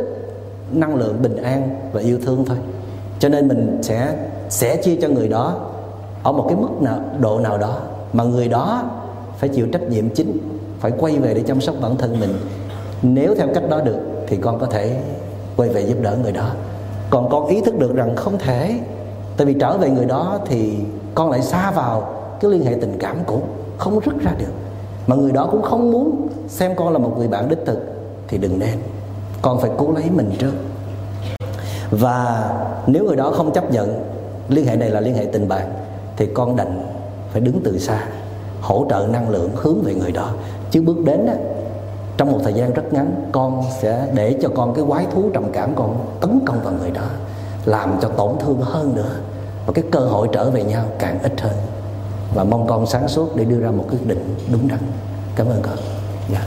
năng 0.71 0.95
lượng 0.95 1.21
bình 1.21 1.37
an 1.37 1.69
và 1.93 2.01
yêu 2.01 2.19
thương 2.25 2.45
thôi. 2.45 2.57
Cho 3.19 3.29
nên 3.29 3.47
mình 3.47 3.79
sẽ 3.81 4.15
sẽ 4.49 4.75
chia 4.75 4.95
cho 5.01 5.07
người 5.07 5.27
đó 5.27 5.71
ở 6.23 6.31
một 6.31 6.45
cái 6.47 6.57
mức 6.57 6.81
nào, 6.81 6.99
độ 7.19 7.39
nào 7.39 7.57
đó 7.57 7.77
mà 8.13 8.23
người 8.23 8.47
đó 8.47 8.83
phải 9.37 9.49
chịu 9.49 9.67
trách 9.71 9.89
nhiệm 9.89 10.09
chính, 10.09 10.37
phải 10.79 10.91
quay 10.97 11.17
về 11.17 11.33
để 11.33 11.43
chăm 11.47 11.61
sóc 11.61 11.75
bản 11.81 11.97
thân 11.97 12.19
mình. 12.19 12.33
Nếu 13.01 13.35
theo 13.35 13.47
cách 13.53 13.69
đó 13.69 13.81
được 13.81 13.97
thì 14.27 14.37
con 14.37 14.59
có 14.59 14.65
thể 14.65 15.01
quay 15.57 15.69
về 15.69 15.81
giúp 15.81 15.97
đỡ 16.01 16.17
người 16.23 16.31
đó 16.31 16.49
còn 17.09 17.29
con 17.29 17.47
ý 17.47 17.61
thức 17.61 17.79
được 17.79 17.95
rằng 17.95 18.15
không 18.15 18.37
thể. 18.37 18.79
Tại 19.37 19.47
vì 19.47 19.53
trở 19.53 19.77
về 19.77 19.89
người 19.89 20.05
đó 20.05 20.39
thì 20.45 20.73
con 21.15 21.31
lại 21.31 21.41
xa 21.41 21.71
vào 21.71 22.13
cái 22.39 22.51
liên 22.51 22.65
hệ 22.65 22.73
tình 22.81 22.97
cảm 22.99 23.17
cũ 23.25 23.41
không 23.77 23.99
rứt 23.99 24.15
ra 24.21 24.31
được. 24.39 24.53
Mà 25.07 25.15
người 25.15 25.31
đó 25.31 25.47
cũng 25.51 25.61
không 25.61 25.91
muốn 25.91 26.27
xem 26.47 26.75
con 26.75 26.93
là 26.93 26.99
một 26.99 27.13
người 27.17 27.27
bạn 27.27 27.49
đích 27.49 27.59
thực 27.65 27.79
thì 28.27 28.37
đừng 28.37 28.59
nên. 28.59 28.77
Con 29.41 29.59
phải 29.59 29.71
cố 29.77 29.91
lấy 29.91 30.03
mình 30.09 30.31
trước. 30.39 30.53
Và 31.91 32.49
nếu 32.87 33.03
người 33.03 33.15
đó 33.15 33.31
không 33.31 33.53
chấp 33.53 33.71
nhận 33.71 34.03
liên 34.49 34.65
hệ 34.65 34.75
này 34.75 34.89
là 34.89 34.99
liên 34.99 35.15
hệ 35.15 35.25
tình 35.25 35.47
bạn 35.47 35.67
thì 36.17 36.27
con 36.33 36.55
đành 36.55 36.87
phải 37.31 37.41
đứng 37.41 37.61
từ 37.63 37.79
xa 37.79 38.07
hỗ 38.61 38.85
trợ 38.89 39.07
năng 39.11 39.29
lượng 39.29 39.49
hướng 39.55 39.81
về 39.81 39.93
người 39.93 40.11
đó. 40.11 40.29
Chứ 40.71 40.81
bước 40.81 40.97
đến 41.05 41.25
á, 41.25 41.35
trong 42.17 42.31
một 42.31 42.39
thời 42.43 42.53
gian 42.53 42.73
rất 42.73 42.93
ngắn, 42.93 43.29
con 43.31 43.63
sẽ 43.81 44.07
để 44.13 44.35
cho 44.41 44.49
con 44.55 44.73
cái 44.73 44.85
quái 44.87 45.05
thú 45.13 45.29
trầm 45.33 45.51
cảm, 45.53 45.75
con 45.75 46.05
tấn 46.21 46.39
công 46.45 46.63
vào 46.63 46.73
người 46.73 46.91
đó, 46.91 47.01
làm 47.65 47.97
cho 48.01 48.09
tổn 48.09 48.31
thương 48.39 48.61
hơn 48.61 48.95
nữa, 48.95 49.11
và 49.65 49.73
cái 49.73 49.83
cơ 49.91 49.99
hội 49.99 50.27
trở 50.33 50.49
về 50.49 50.63
nhau 50.63 50.85
càng 50.99 51.19
ít 51.23 51.41
hơn. 51.41 51.53
Và 52.35 52.43
mong 52.43 52.67
con 52.67 52.85
sáng 52.85 53.07
suốt 53.07 53.35
để 53.35 53.45
đưa 53.45 53.59
ra 53.59 53.71
một 53.71 53.85
quyết 53.89 54.07
định 54.07 54.35
đúng 54.51 54.67
đắn. 54.67 54.79
Cảm 55.35 55.47
ơn 55.47 55.61
con. 55.61 55.75
Dạ. 56.31 56.41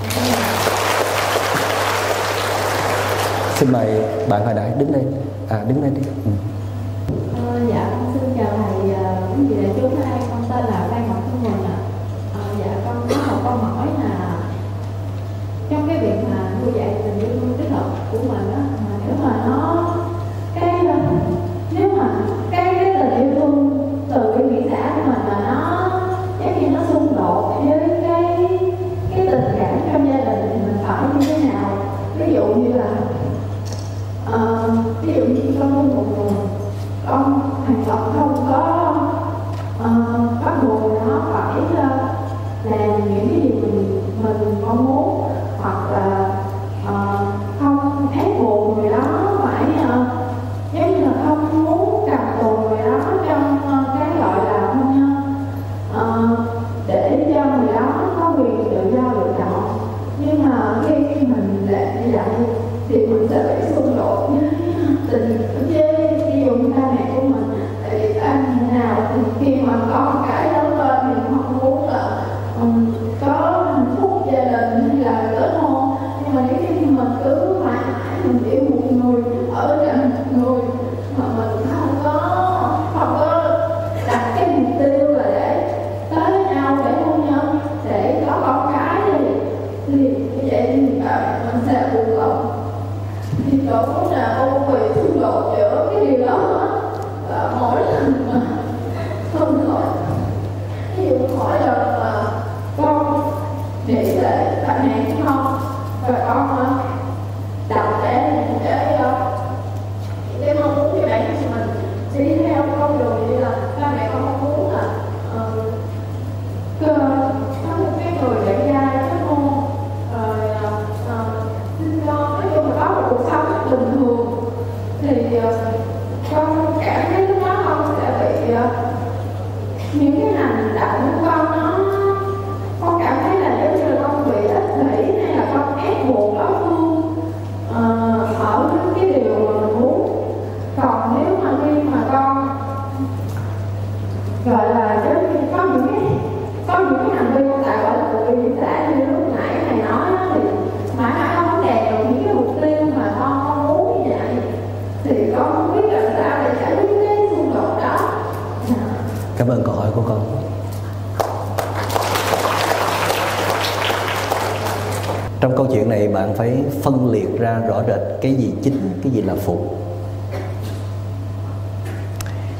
xin 3.56 3.72
mời 3.72 4.02
bạn 4.28 4.44
hồi 4.44 4.54
nãy 4.54 4.70
đứng 4.78 4.92
lên. 4.92 5.12
À 5.48 5.64
đứng 5.68 5.82
lên 5.82 5.94
đi. 5.94 6.00
Ừ. 6.25 6.30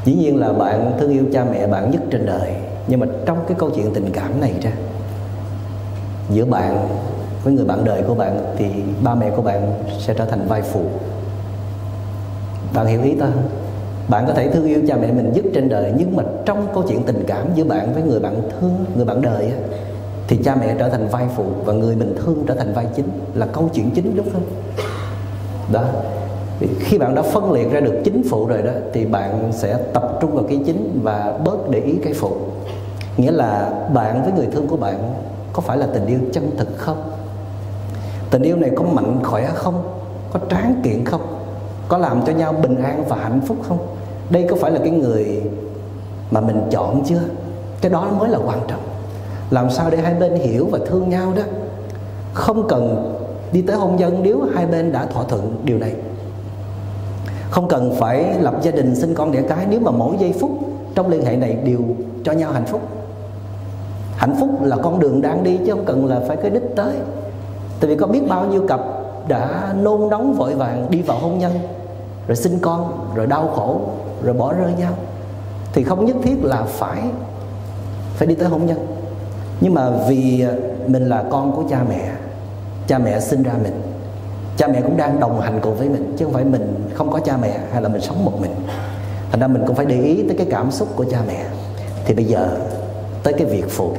dĩ 0.05 0.13
nhiên 0.13 0.39
là 0.39 0.53
bạn 0.53 0.91
thương 0.99 1.11
yêu 1.11 1.23
cha 1.33 1.45
mẹ 1.51 1.67
bạn 1.67 1.91
nhất 1.91 2.01
trên 2.11 2.25
đời. 2.25 2.51
Nhưng 2.87 2.99
mà 2.99 3.07
trong 3.25 3.37
cái 3.47 3.57
câu 3.59 3.69
chuyện 3.69 3.93
tình 3.93 4.09
cảm 4.13 4.41
này 4.41 4.53
ra 4.61 4.71
giữa 6.29 6.45
bạn 6.45 6.87
với 7.43 7.53
người 7.53 7.65
bạn 7.65 7.85
đời 7.85 8.03
của 8.07 8.15
bạn 8.15 8.39
thì 8.57 8.65
ba 9.03 9.15
mẹ 9.15 9.29
của 9.35 9.41
bạn 9.41 9.73
sẽ 9.99 10.13
trở 10.13 10.25
thành 10.25 10.47
vai 10.47 10.61
phụ. 10.61 10.81
Bạn 12.73 12.85
hiểu 12.85 13.03
ý 13.03 13.15
ta 13.15 13.25
không? 13.25 13.49
bạn 14.09 14.27
có 14.27 14.33
thể 14.33 14.49
thương 14.49 14.65
yêu 14.65 14.81
cha 14.87 14.95
mẹ 14.95 15.11
mình 15.11 15.31
nhất 15.33 15.45
trên 15.53 15.69
đời 15.69 15.93
nhưng 15.97 16.15
mà 16.15 16.23
trong 16.45 16.67
câu 16.73 16.83
chuyện 16.87 17.03
tình 17.03 17.23
cảm 17.27 17.47
giữa 17.55 17.63
bạn 17.63 17.93
với 17.93 18.03
người 18.03 18.19
bạn 18.19 18.41
thương 18.49 18.85
người 18.95 19.05
bạn 19.05 19.21
đời 19.21 19.45
á, 19.45 19.57
thì 20.27 20.37
cha 20.43 20.55
mẹ 20.55 20.75
trở 20.79 20.89
thành 20.89 21.07
vai 21.07 21.27
phụ 21.35 21.43
và 21.65 21.73
người 21.73 21.95
mình 21.95 22.15
thương 22.17 22.43
trở 22.47 22.55
thành 22.55 22.73
vai 22.73 22.87
chính 22.95 23.05
là 23.33 23.45
câu 23.45 23.69
chuyện 23.73 23.91
chính 23.95 24.15
đúng 24.15 24.29
không? 24.33 24.43
Đó. 25.73 25.83
Thì 26.59 26.67
khi 26.79 26.97
bạn 26.97 27.15
đã 27.15 27.21
phân 27.21 27.51
liệt 27.51 27.71
ra 27.71 27.79
được 27.79 28.01
chính 28.03 28.21
phụ 28.29 28.45
rồi 28.45 28.61
đó, 28.61 28.71
thì 28.93 29.05
bạn 29.05 29.51
sẽ 29.51 29.77
tập 29.93 30.17
trung 30.21 30.31
vào 30.31 30.43
cái 30.49 30.59
chính 30.65 30.99
và 31.03 31.39
bớt 31.43 31.69
để 31.69 31.79
ý 31.79 31.93
cái 32.03 32.13
phụ. 32.13 32.31
Nghĩa 33.17 33.31
là 33.31 33.71
bạn 33.93 34.23
với 34.23 34.33
người 34.33 34.47
thương 34.51 34.67
của 34.67 34.77
bạn 34.77 35.13
có 35.53 35.61
phải 35.61 35.77
là 35.77 35.87
tình 35.93 36.05
yêu 36.05 36.19
chân 36.33 36.51
thực 36.57 36.77
không? 36.77 37.11
Tình 38.29 38.41
yêu 38.41 38.55
này 38.55 38.71
có 38.75 38.83
mạnh 38.83 39.19
khỏe 39.23 39.49
không? 39.55 39.83
Có 40.33 40.39
tráng 40.49 40.81
kiện 40.83 41.05
không? 41.05 41.21
Có 41.87 41.97
làm 41.97 42.21
cho 42.25 42.33
nhau 42.33 42.53
bình 42.53 42.83
an 42.83 43.03
và 43.07 43.15
hạnh 43.15 43.41
phúc 43.47 43.57
không? 43.67 43.77
Đây 44.29 44.47
có 44.49 44.55
phải 44.55 44.71
là 44.71 44.79
cái 44.79 44.89
người 44.89 45.41
mà 46.31 46.41
mình 46.41 46.61
chọn 46.71 47.03
chưa? 47.05 47.21
Cái 47.81 47.91
đó 47.91 48.07
mới 48.19 48.29
là 48.29 48.39
quan 48.45 48.59
trọng. 48.67 48.81
Làm 49.49 49.69
sao 49.69 49.89
để 49.89 49.97
hai 49.97 50.13
bên 50.13 50.35
hiểu 50.35 50.67
và 50.71 50.79
thương 50.87 51.09
nhau 51.09 51.33
đó? 51.35 51.43
Không 52.33 52.67
cần 52.67 53.13
đi 53.51 53.61
tới 53.61 53.75
hôn 53.75 53.95
nhân 53.95 54.19
nếu 54.23 54.41
hai 54.55 54.65
bên 54.65 54.91
đã 54.91 55.05
thỏa 55.05 55.23
thuận 55.23 55.55
điều 55.63 55.77
này 55.77 55.93
không 57.49 57.67
cần 57.67 57.95
phải 57.99 58.35
lập 58.39 58.55
gia 58.61 58.71
đình, 58.71 58.95
sinh 58.95 59.13
con, 59.15 59.31
đẻ 59.31 59.41
cái. 59.41 59.65
Nếu 59.69 59.79
mà 59.79 59.91
mỗi 59.91 60.15
giây 60.19 60.33
phút 60.39 60.51
trong 60.95 61.09
liên 61.09 61.25
hệ 61.25 61.35
này 61.35 61.53
đều 61.53 61.79
cho 62.23 62.31
nhau 62.31 62.51
hạnh 62.51 62.65
phúc. 62.65 62.81
Hạnh 64.15 64.35
phúc 64.39 64.49
là 64.61 64.75
con 64.75 64.99
đường 64.99 65.21
đang 65.21 65.43
đi 65.43 65.57
chứ 65.57 65.71
không 65.71 65.85
cần 65.85 66.05
là 66.05 66.21
phải 66.27 66.37
cái 66.37 66.51
đích 66.51 66.75
tới. 66.75 66.95
Tại 67.79 67.89
vì 67.89 67.95
có 67.95 68.07
biết 68.07 68.21
bao 68.29 68.45
nhiêu 68.45 68.67
cặp 68.67 68.79
đã 69.27 69.73
nôn 69.81 70.09
nóng, 70.09 70.33
vội 70.33 70.55
vàng 70.55 70.87
đi 70.89 71.01
vào 71.01 71.17
hôn 71.19 71.39
nhân, 71.39 71.51
rồi 72.27 72.35
sinh 72.35 72.59
con, 72.61 73.09
rồi 73.15 73.27
đau 73.27 73.47
khổ, 73.47 73.81
rồi 74.23 74.33
bỏ 74.33 74.53
rơi 74.53 74.73
nhau. 74.79 74.93
Thì 75.73 75.83
không 75.83 76.05
nhất 76.05 76.15
thiết 76.23 76.43
là 76.43 76.63
phải 76.63 77.01
phải 78.15 78.27
đi 78.27 78.35
tới 78.35 78.47
hôn 78.49 78.65
nhân. 78.65 78.77
Nhưng 79.61 79.73
mà 79.73 79.89
vì 80.07 80.45
mình 80.87 81.09
là 81.09 81.23
con 81.31 81.51
của 81.55 81.63
cha 81.69 81.83
mẹ 81.89 82.11
cha 82.87 82.97
mẹ 82.97 83.19
sinh 83.19 83.43
ra 83.43 83.53
mình, 83.63 83.81
cha 84.57 84.67
mẹ 84.67 84.81
cũng 84.81 84.97
đang 84.97 85.19
đồng 85.19 85.41
hành 85.41 85.59
cùng 85.61 85.75
với 85.75 85.89
mình, 85.89 86.15
chứ 86.17 86.25
không 86.25 86.33
phải 86.33 86.43
mình 86.43 86.78
không 86.99 87.11
có 87.11 87.19
cha 87.19 87.37
mẹ 87.41 87.59
hay 87.71 87.81
là 87.81 87.89
mình 87.89 88.01
sống 88.01 88.25
một 88.25 88.41
mình. 88.41 88.55
Thành 89.31 89.39
ra 89.41 89.47
mình 89.47 89.63
cũng 89.67 89.75
phải 89.75 89.85
để 89.85 90.01
ý 90.01 90.23
tới 90.27 90.37
cái 90.37 90.47
cảm 90.49 90.71
xúc 90.71 90.87
của 90.95 91.05
cha 91.11 91.17
mẹ. 91.27 91.45
Thì 92.05 92.13
bây 92.13 92.25
giờ 92.25 92.57
tới 93.23 93.33
cái 93.33 93.45
việc 93.45 93.65
phụ. 93.69 93.91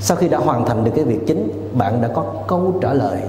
Sau 0.00 0.16
khi 0.16 0.28
đã 0.28 0.38
hoàn 0.38 0.66
thành 0.66 0.84
được 0.84 0.90
cái 0.96 1.04
việc 1.04 1.18
chính, 1.26 1.70
bạn 1.72 2.02
đã 2.02 2.08
có 2.08 2.24
câu 2.48 2.74
trả 2.80 2.92
lời 2.92 3.20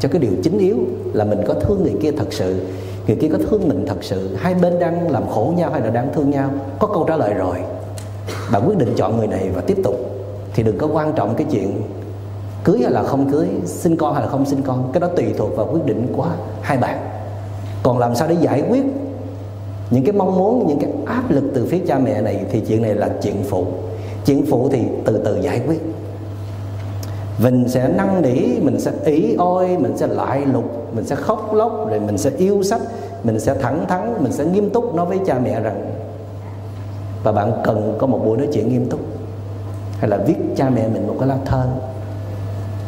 cho 0.00 0.08
cái 0.08 0.20
điều 0.20 0.30
chính 0.42 0.58
yếu 0.58 0.76
là 1.12 1.24
mình 1.24 1.40
có 1.48 1.54
thương 1.54 1.82
người 1.82 1.94
kia 2.02 2.10
thật 2.10 2.32
sự, 2.32 2.66
người 3.06 3.16
kia 3.16 3.28
có 3.32 3.38
thương 3.50 3.68
mình 3.68 3.84
thật 3.88 3.96
sự, 4.00 4.36
hai 4.36 4.54
bên 4.54 4.78
đang 4.78 5.10
làm 5.10 5.28
khổ 5.28 5.52
nhau 5.56 5.70
hay 5.72 5.80
là 5.80 5.90
đang 5.90 6.14
thương 6.14 6.30
nhau, 6.30 6.50
có 6.78 6.86
câu 6.86 7.04
trả 7.08 7.16
lời 7.16 7.34
rồi. 7.34 7.56
Bạn 8.52 8.62
quyết 8.68 8.78
định 8.78 8.94
chọn 8.96 9.16
người 9.16 9.26
này 9.26 9.50
và 9.54 9.62
tiếp 9.66 9.76
tục. 9.84 9.94
Thì 10.54 10.62
đừng 10.62 10.78
có 10.78 10.88
quan 10.92 11.12
trọng 11.12 11.34
cái 11.34 11.46
chuyện 11.50 11.82
cưới 12.64 12.78
hay 12.82 12.90
là 12.90 13.02
không 13.02 13.32
cưới, 13.32 13.48
sinh 13.66 13.96
con 13.96 14.14
hay 14.14 14.22
là 14.22 14.28
không 14.28 14.46
sinh 14.46 14.62
con, 14.62 14.90
cái 14.92 15.00
đó 15.00 15.08
tùy 15.16 15.24
thuộc 15.38 15.56
vào 15.56 15.68
quyết 15.72 15.86
định 15.86 16.12
của 16.16 16.26
hai 16.62 16.78
bạn 16.78 17.11
còn 17.82 17.98
làm 17.98 18.14
sao 18.14 18.28
để 18.28 18.36
giải 18.40 18.62
quyết 18.68 18.84
những 19.90 20.04
cái 20.04 20.12
mong 20.12 20.38
muốn, 20.38 20.66
những 20.68 20.78
cái 20.78 20.90
áp 21.06 21.30
lực 21.30 21.44
từ 21.54 21.66
phía 21.66 21.78
cha 21.86 21.98
mẹ 21.98 22.20
này 22.20 22.44
thì 22.50 22.60
chuyện 22.60 22.82
này 22.82 22.94
là 22.94 23.10
chuyện 23.22 23.34
phụ. 23.48 23.66
Chuyện 24.26 24.44
phụ 24.50 24.68
thì 24.72 24.82
từ 25.04 25.22
từ 25.24 25.40
giải 25.40 25.60
quyết. 25.66 25.80
Mình 27.38 27.68
sẽ 27.68 27.88
năn 27.88 28.22
nỉ, 28.22 28.60
mình 28.60 28.80
sẽ 28.80 28.90
ý 29.04 29.34
ôi 29.38 29.76
mình 29.78 29.96
sẽ 29.96 30.06
lại 30.06 30.42
lục, 30.52 30.94
mình 30.94 31.04
sẽ 31.04 31.16
khóc 31.16 31.54
lóc, 31.54 31.86
rồi 31.90 32.00
mình 32.00 32.18
sẽ 32.18 32.30
yêu 32.38 32.62
sách, 32.62 32.80
mình 33.22 33.40
sẽ 33.40 33.54
thẳng 33.54 33.84
thắn, 33.88 34.14
mình 34.22 34.32
sẽ 34.32 34.44
nghiêm 34.44 34.70
túc 34.70 34.94
nói 34.94 35.06
với 35.06 35.18
cha 35.26 35.38
mẹ 35.44 35.60
rằng, 35.60 35.92
và 37.22 37.32
bạn 37.32 37.52
cần 37.64 37.96
có 37.98 38.06
một 38.06 38.20
buổi 38.24 38.38
nói 38.38 38.48
chuyện 38.52 38.68
nghiêm 38.68 38.86
túc, 38.90 39.00
hay 39.98 40.10
là 40.10 40.16
viết 40.16 40.36
cha 40.56 40.70
mẹ 40.70 40.88
mình 40.88 41.06
một 41.06 41.14
cái 41.18 41.28
lá 41.28 41.36
thơ. 41.44 41.66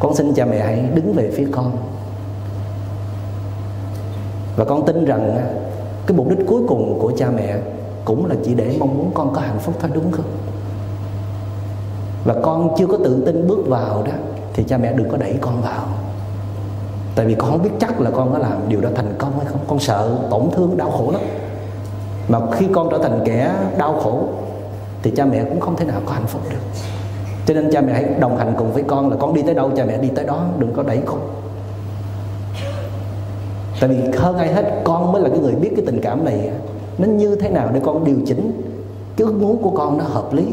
Con 0.01 0.15
xin 0.15 0.35
cha 0.35 0.45
mẹ 0.45 0.59
hãy 0.59 0.85
đứng 0.95 1.13
về 1.13 1.31
phía 1.35 1.47
con 1.53 1.73
và 4.57 4.65
con 4.65 4.87
tin 4.87 5.05
rằng 5.05 5.37
à, 5.37 5.47
cái 6.07 6.17
mục 6.17 6.29
đích 6.29 6.39
cuối 6.47 6.63
cùng 6.69 6.99
của 6.99 7.13
cha 7.17 7.31
mẹ 7.37 7.57
cũng 8.05 8.27
là 8.27 8.35
chỉ 8.45 8.55
để 8.55 8.77
mong 8.79 8.99
muốn 8.99 9.11
con 9.15 9.33
có 9.35 9.41
hạnh 9.41 9.59
phúc 9.59 9.75
thôi, 9.81 9.91
đúng 9.95 10.13
không? 10.13 10.25
Và 12.25 12.35
con 12.43 12.75
chưa 12.79 12.87
có 12.87 12.97
tự 13.05 13.23
tin 13.27 13.49
bước 13.49 13.69
vào 13.69 14.03
đó, 14.03 14.13
thì 14.53 14.65
cha 14.65 14.79
mẹ 14.79 14.93
đừng 14.93 15.09
có 15.09 15.17
đẩy 15.17 15.35
con 15.41 15.63
vào. 15.63 15.87
Tại 17.15 17.27
vì 17.27 17.35
con 17.35 17.51
không 17.51 17.63
biết 17.63 17.71
chắc 17.81 18.01
là 18.01 18.11
con 18.11 18.33
có 18.33 18.39
làm 18.39 18.53
điều 18.69 18.81
đó 18.81 18.89
thành 18.95 19.15
công 19.19 19.33
hay 19.37 19.47
không. 19.47 19.61
Con 19.69 19.79
sợ 19.79 20.17
tổn 20.31 20.51
thương, 20.53 20.77
đau 20.77 20.91
khổ 20.91 21.11
lắm. 21.13 21.21
Mà 22.29 22.39
khi 22.53 22.67
con 22.73 22.89
trở 22.91 22.99
thành 22.99 23.21
kẻ 23.25 23.55
đau 23.79 24.01
khổ, 24.03 24.23
thì 25.03 25.11
cha 25.17 25.25
mẹ 25.25 25.45
cũng 25.45 25.61
không 25.61 25.77
thể 25.77 25.85
nào 25.85 26.01
có 26.07 26.13
hạnh 26.13 26.27
phúc 26.27 26.43
được. 26.51 26.59
Cho 27.47 27.55
nên 27.55 27.73
cha 27.73 27.81
mẹ 27.81 27.93
hãy 27.93 28.05
đồng 28.05 28.37
hành 28.37 28.55
cùng 28.59 28.73
với 28.73 28.83
con 28.83 29.11
là 29.11 29.17
con 29.21 29.35
đi 29.35 29.43
tới 29.43 29.55
đâu, 29.55 29.71
cha 29.77 29.85
mẹ 29.85 29.99
đi 29.99 30.09
tới 30.09 30.25
đó, 30.25 30.45
đừng 30.59 30.73
có 30.73 30.83
đẩy 30.83 30.99
con 31.07 31.21
tại 33.85 33.97
vì 33.97 34.19
hơn 34.19 34.37
ai 34.37 34.53
hết, 34.53 34.81
con 34.85 35.13
mới 35.13 35.23
là 35.23 35.29
cái 35.29 35.39
người 35.39 35.55
biết 35.55 35.71
cái 35.77 35.87
tình 35.87 36.01
cảm 36.01 36.25
này. 36.25 36.51
Nó 36.99 37.07
như 37.07 37.37
thế 37.37 37.49
nào 37.49 37.71
để 37.75 37.81
con 37.85 38.05
điều 38.05 38.17
chỉnh 38.27 38.63
cái 39.17 39.27
ước 39.27 39.33
muốn 39.33 39.63
của 39.63 39.71
con 39.71 39.99
nó 39.99 40.05
hợp 40.05 40.33
lý? 40.33 40.45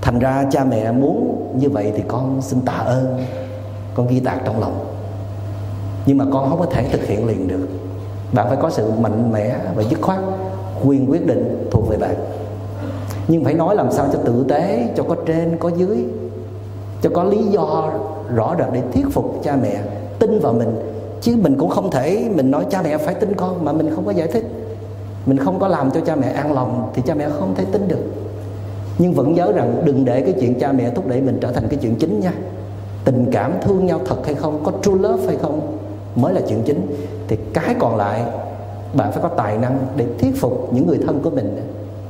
Thành 0.00 0.18
ra 0.18 0.44
cha 0.50 0.64
mẹ 0.64 0.92
muốn 0.92 1.46
như 1.58 1.70
vậy 1.70 1.92
thì 1.96 2.02
con 2.08 2.42
xin 2.42 2.60
tạ 2.60 2.72
ơn. 2.72 3.18
Con 3.94 4.06
ghi 4.08 4.20
tạc 4.20 4.40
trong 4.44 4.60
lòng. 4.60 4.86
Nhưng 6.06 6.18
mà 6.18 6.24
con 6.32 6.50
không 6.50 6.58
có 6.58 6.66
thể 6.66 6.84
thực 6.92 7.06
hiện 7.06 7.26
liền 7.26 7.48
được. 7.48 7.68
Bạn 8.32 8.46
phải 8.48 8.56
có 8.62 8.70
sự 8.70 8.90
mạnh 9.00 9.32
mẽ 9.32 9.56
và 9.74 9.82
dứt 9.82 10.00
khoát. 10.02 10.18
Quyền 10.84 11.10
quyết 11.10 11.26
định 11.26 11.68
thuộc 11.70 11.88
về 11.88 11.96
bạn. 11.96 12.14
Nhưng 13.28 13.44
phải 13.44 13.54
nói 13.54 13.76
làm 13.76 13.92
sao 13.92 14.06
cho 14.12 14.18
tử 14.24 14.44
tế, 14.48 14.88
cho 14.96 15.02
có 15.02 15.16
trên, 15.26 15.56
có 15.58 15.70
dưới, 15.76 16.04
cho 17.02 17.10
có 17.14 17.24
lý 17.24 17.42
do 17.42 17.92
rõ 18.34 18.54
ràng 18.54 18.70
để 18.72 18.82
thuyết 18.92 19.06
phục 19.12 19.40
cha 19.44 19.56
mẹ 19.62 19.82
tin 20.18 20.38
vào 20.38 20.52
mình 20.52 20.89
chứ 21.20 21.36
mình 21.36 21.56
cũng 21.58 21.68
không 21.68 21.90
thể, 21.90 22.28
mình 22.34 22.50
nói 22.50 22.66
cha 22.70 22.82
mẹ 22.82 22.98
phải 22.98 23.14
tin 23.14 23.34
con 23.34 23.64
mà 23.64 23.72
mình 23.72 23.90
không 23.94 24.06
có 24.06 24.10
giải 24.10 24.28
thích. 24.28 24.44
Mình 25.26 25.38
không 25.38 25.58
có 25.58 25.68
làm 25.68 25.90
cho 25.90 26.00
cha 26.00 26.16
mẹ 26.16 26.28
an 26.28 26.52
lòng 26.52 26.90
thì 26.94 27.02
cha 27.06 27.14
mẹ 27.14 27.28
không 27.38 27.54
thể 27.54 27.64
tin 27.72 27.88
được. 27.88 28.04
Nhưng 28.98 29.12
vẫn 29.12 29.34
nhớ 29.34 29.52
rằng 29.52 29.82
đừng 29.84 30.04
để 30.04 30.20
cái 30.20 30.34
chuyện 30.40 30.60
cha 30.60 30.72
mẹ 30.72 30.90
thúc 30.90 31.06
đẩy 31.06 31.20
mình 31.20 31.38
trở 31.40 31.52
thành 31.52 31.68
cái 31.68 31.78
chuyện 31.82 31.94
chính 31.94 32.20
nha. 32.20 32.32
Tình 33.04 33.26
cảm 33.32 33.52
thương 33.62 33.86
nhau 33.86 34.00
thật 34.06 34.16
hay 34.24 34.34
không, 34.34 34.60
có 34.64 34.72
true 34.82 35.08
love 35.08 35.26
hay 35.26 35.36
không, 35.36 35.78
mới 36.14 36.34
là 36.34 36.40
chuyện 36.48 36.62
chính. 36.66 36.86
Thì 37.28 37.36
cái 37.52 37.74
còn 37.78 37.96
lại, 37.96 38.22
bạn 38.94 39.12
phải 39.12 39.22
có 39.22 39.28
tài 39.28 39.58
năng 39.58 39.78
để 39.96 40.06
thuyết 40.18 40.36
phục 40.36 40.68
những 40.72 40.86
người 40.86 40.98
thân 41.06 41.20
của 41.22 41.30
mình 41.30 41.56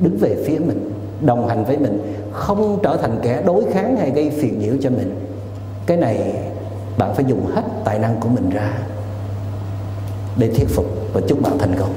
đứng 0.00 0.17
về 0.17 0.37
phía 0.47 0.59
mình, 0.59 0.90
đồng 1.21 1.49
hành 1.49 1.64
với 1.64 1.79
mình, 1.79 2.14
không 2.33 2.79
trở 2.83 2.97
thành 2.97 3.19
kẻ 3.23 3.43
đối 3.47 3.64
kháng 3.64 3.97
hay 3.97 4.11
gây 4.11 4.31
phiền 4.31 4.59
nhiễu 4.59 4.75
cho 4.83 4.90
mình. 4.90 5.14
Cái 5.87 5.97
này 5.97 6.35
bạn 6.99 7.14
phải 7.14 7.25
dùng 7.25 7.47
hết 7.47 7.62
tài 7.85 7.99
năng 7.99 8.17
của 8.21 8.29
mình 8.29 8.50
ra 8.50 8.73
để 10.40 10.49
thuyết 10.49 10.68
phục 10.68 10.87
và 11.12 11.20
chúc 11.28 11.42
bạn 11.42 11.59
thành 11.59 11.75
công. 11.78 11.94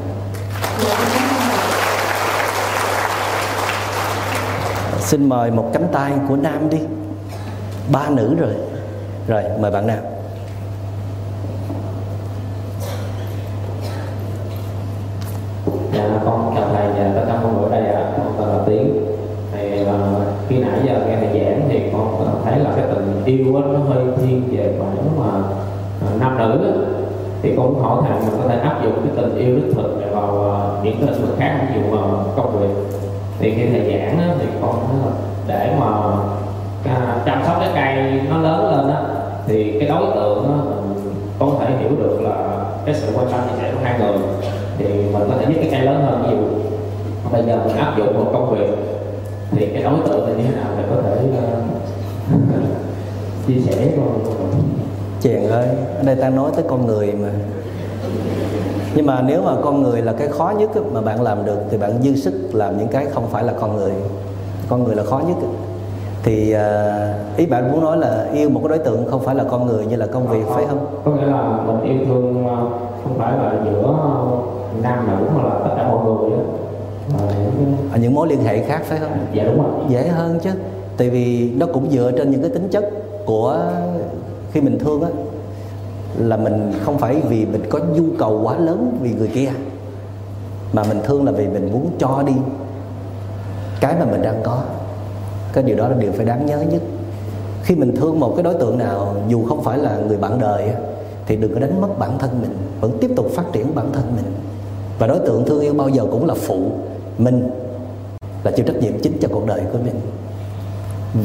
Xin 4.99 5.29
mời 5.29 5.51
một 5.51 5.69
cánh 5.73 5.87
tay 5.91 6.11
của 6.27 6.35
nam 6.35 6.69
đi. 6.69 6.77
Ba 7.91 8.09
nữ 8.09 8.35
rồi. 8.39 8.53
Rồi, 9.27 9.43
mời 9.59 9.71
bạn 9.71 9.87
nam 9.87 9.97
dạ 15.93 16.09
con 16.25 16.55
chào 16.55 16.69
thầy 16.75 16.87
và 16.87 17.11
tất 17.15 17.23
cả 17.27 17.39
mọi 17.43 17.53
người 17.53 17.63
ở 17.63 17.69
đây 17.69 17.93
ạ 17.93 18.03
con 18.17 18.33
tên 18.37 18.47
là 18.47 18.63
tiến 18.65 19.05
thì 19.51 19.81
uh, 19.81 19.89
khi 20.49 20.57
nãy 20.57 20.79
giờ 20.85 21.05
nghe 21.07 21.15
thầy 21.15 21.39
giảng 21.39 21.67
thì 21.69 21.89
con 21.93 22.41
thấy 22.45 22.59
là 22.59 22.71
cái 22.75 22.85
tình 22.95 23.23
yêu 23.25 23.55
á, 23.55 23.61
nó 23.73 23.79
hơi 23.79 24.03
thiên 24.17 24.49
về 24.51 24.73
khoảng 24.79 25.19
mà 25.19 25.39
uh, 26.15 26.21
nam 26.21 26.37
nữ 26.37 26.65
á 26.65 26.73
thì 27.43 27.55
cũng 27.55 27.79
hỏi 27.79 28.01
thầy 28.07 28.19
mình 28.19 28.39
có 28.41 28.49
thể 28.49 28.59
áp 28.59 28.83
dụng 28.83 28.93
cái 28.93 29.11
tình 29.15 29.37
yêu 29.37 29.55
đích 29.55 29.75
thực 29.75 29.97
này 30.01 30.09
vào 30.09 30.27
uh, 30.27 30.85
những 30.85 30.95
cái 30.99 31.11
lĩnh 31.11 31.21
vực 31.21 31.35
khác 31.39 31.67
ví 31.69 31.81
dụ 31.81 31.97
uh, 31.97 32.35
công 32.35 32.59
việc. 32.59 32.97
Thì 33.39 33.53
khi 33.55 33.69
thầy 33.71 33.91
giảng 33.91 34.19
á, 34.19 34.35
thì 34.39 34.45
con 34.61 34.75
nói 34.75 34.97
là 35.05 35.11
để 35.47 35.75
mà 35.79 35.87
à, 36.85 37.21
chăm 37.25 37.43
sóc 37.45 37.55
cái 37.59 37.69
cây 37.75 38.21
nó 38.29 38.37
lớn 38.37 38.71
lên 38.71 38.95
á 38.95 39.01
thì 39.47 39.79
cái 39.79 39.89
đối 39.89 40.15
tượng 40.15 40.43
á, 40.43 40.57
mình 40.65 41.13
con 41.39 41.49
có 41.59 41.65
thể 41.65 41.77
hiểu 41.77 41.89
được 41.99 42.21
là 42.21 42.65
cái 42.85 42.95
sự 42.95 43.07
quan 43.15 43.27
tâm 43.31 43.39
chia 43.49 43.61
sẻ 43.61 43.71
của 43.73 43.79
hai 43.83 43.99
người. 43.99 44.17
Thì 44.77 44.85
mình 44.85 45.23
có 45.29 45.35
thể 45.39 45.45
giúp 45.47 45.55
cái 45.55 45.69
cây 45.71 45.81
lớn 45.81 46.05
hơn 46.05 46.23
ví 46.23 46.35
dụ 46.35 46.43
bây 47.31 47.43
giờ 47.43 47.59
mình 47.65 47.75
áp 47.75 47.97
dụng 47.97 48.13
một 48.13 48.29
công 48.33 48.55
việc 48.55 48.69
thì 49.51 49.67
cái 49.73 49.83
đối 49.83 49.99
tượng 50.07 50.27
là 50.27 50.33
như 50.33 50.43
thế 50.43 50.55
nào 50.55 50.71
để 50.77 50.83
có 50.89 51.01
thể 51.01 51.17
uh, 51.29 51.63
chia 53.47 53.59
sẻ 53.59 53.87
con 53.97 54.19
chèn 55.23 55.47
ơi 55.49 55.67
ở 55.97 56.03
đây 56.03 56.15
ta 56.15 56.29
nói 56.29 56.51
tới 56.55 56.65
con 56.67 56.87
người 56.87 57.13
mà. 57.21 57.29
Nhưng 58.95 59.05
mà 59.05 59.21
nếu 59.21 59.41
mà 59.41 59.51
con 59.63 59.83
người 59.83 60.01
là 60.01 60.13
cái 60.13 60.27
khó 60.27 60.53
nhất 60.57 60.69
mà 60.93 61.01
bạn 61.01 61.21
làm 61.21 61.45
được 61.45 61.57
thì 61.69 61.77
bạn 61.77 62.01
dư 62.03 62.15
sức 62.15 62.33
làm 62.53 62.77
những 62.77 62.87
cái 62.87 63.05
không 63.05 63.27
phải 63.31 63.43
là 63.43 63.53
con 63.59 63.75
người. 63.75 63.91
Con 64.69 64.83
người 64.83 64.95
là 64.95 65.03
khó 65.03 65.21
nhất 65.27 65.37
thì 66.23 66.55
uh, 66.55 67.37
ý 67.37 67.45
bạn 67.45 67.71
muốn 67.71 67.81
nói 67.81 67.97
là 67.97 68.27
yêu 68.33 68.49
một 68.49 68.59
cái 68.63 68.69
đối 68.69 68.85
tượng 68.85 69.05
không 69.11 69.21
phải 69.21 69.35
là 69.35 69.43
con 69.43 69.67
người 69.67 69.85
như 69.85 69.95
là 69.95 70.05
công 70.05 70.27
việc 70.27 70.43
phải 70.47 70.65
không? 70.69 70.85
Có 71.05 71.11
nghĩa 71.11 71.25
là 71.25 71.59
mình 71.65 71.81
yêu 71.81 72.05
thương 72.05 72.45
uh, 72.45 72.51
không 73.03 73.17
phải 73.17 73.37
là 73.37 73.53
giữa 73.65 73.95
nam 74.81 75.07
nữ 75.07 75.25
mà 75.35 75.43
là 75.43 75.59
tất 75.63 75.73
cả 75.77 75.87
mọi 75.87 76.05
người 76.05 76.31
đó 76.31 76.43
ở 77.91 77.97
những 78.01 78.13
mối 78.13 78.27
liên 78.27 78.43
hệ 78.43 78.59
khác 78.59 78.81
phải 78.85 78.99
không? 78.99 79.17
Dạ 79.33 79.43
đúng 79.43 79.57
rồi. 79.57 79.71
Dễ 79.89 80.07
hơn 80.07 80.39
chứ. 80.43 80.49
Tại 80.97 81.09
vì 81.09 81.51
nó 81.57 81.65
cũng 81.73 81.89
dựa 81.91 82.11
trên 82.17 82.31
những 82.31 82.41
cái 82.41 82.49
tính 82.49 82.67
chất 82.71 82.85
của 83.25 83.59
khi 84.53 84.61
mình 84.61 84.79
thương 84.79 85.01
á, 85.01 85.09
là 86.17 86.37
mình 86.37 86.73
không 86.83 86.97
phải 86.97 87.21
vì 87.29 87.45
mình 87.45 87.63
có 87.69 87.79
nhu 87.79 88.03
cầu 88.19 88.41
quá 88.43 88.57
lớn 88.57 88.97
vì 89.01 89.11
người 89.11 89.27
kia, 89.27 89.49
mà 90.73 90.83
mình 90.83 90.99
thương 91.03 91.25
là 91.25 91.31
vì 91.31 91.47
mình 91.47 91.71
muốn 91.71 91.91
cho 91.99 92.23
đi 92.25 92.33
cái 93.81 93.95
mà 93.99 94.05
mình 94.05 94.21
đang 94.21 94.41
có. 94.43 94.61
Cái 95.53 95.63
điều 95.63 95.77
đó 95.77 95.87
là 95.87 95.95
điều 95.95 96.11
phải 96.11 96.25
đáng 96.25 96.45
nhớ 96.45 96.61
nhất. 96.71 96.81
Khi 97.63 97.75
mình 97.75 97.95
thương 97.95 98.19
một 98.19 98.33
cái 98.35 98.43
đối 98.43 98.53
tượng 98.53 98.77
nào, 98.77 99.15
dù 99.27 99.45
không 99.45 99.63
phải 99.63 99.77
là 99.77 99.97
người 100.07 100.17
bạn 100.17 100.39
đời 100.39 100.69
thì 101.25 101.35
đừng 101.35 101.53
có 101.53 101.59
đánh 101.59 101.81
mất 101.81 101.99
bản 101.99 102.19
thân 102.19 102.41
mình, 102.41 102.57
vẫn 102.81 102.97
tiếp 103.01 103.11
tục 103.15 103.27
phát 103.35 103.43
triển 103.51 103.75
bản 103.75 103.91
thân 103.93 104.03
mình. 104.15 104.33
Và 104.99 105.07
đối 105.07 105.19
tượng 105.19 105.45
thương 105.45 105.61
yêu 105.61 105.73
bao 105.73 105.89
giờ 105.89 106.05
cũng 106.11 106.25
là 106.25 106.33
phụ 106.33 106.71
mình, 107.17 107.49
là 108.43 108.51
chịu 108.51 108.65
trách 108.65 108.75
nhiệm 108.75 108.99
chính 108.99 109.17
cho 109.21 109.27
cuộc 109.31 109.47
đời 109.47 109.61
của 109.71 109.77
mình. 109.85 109.99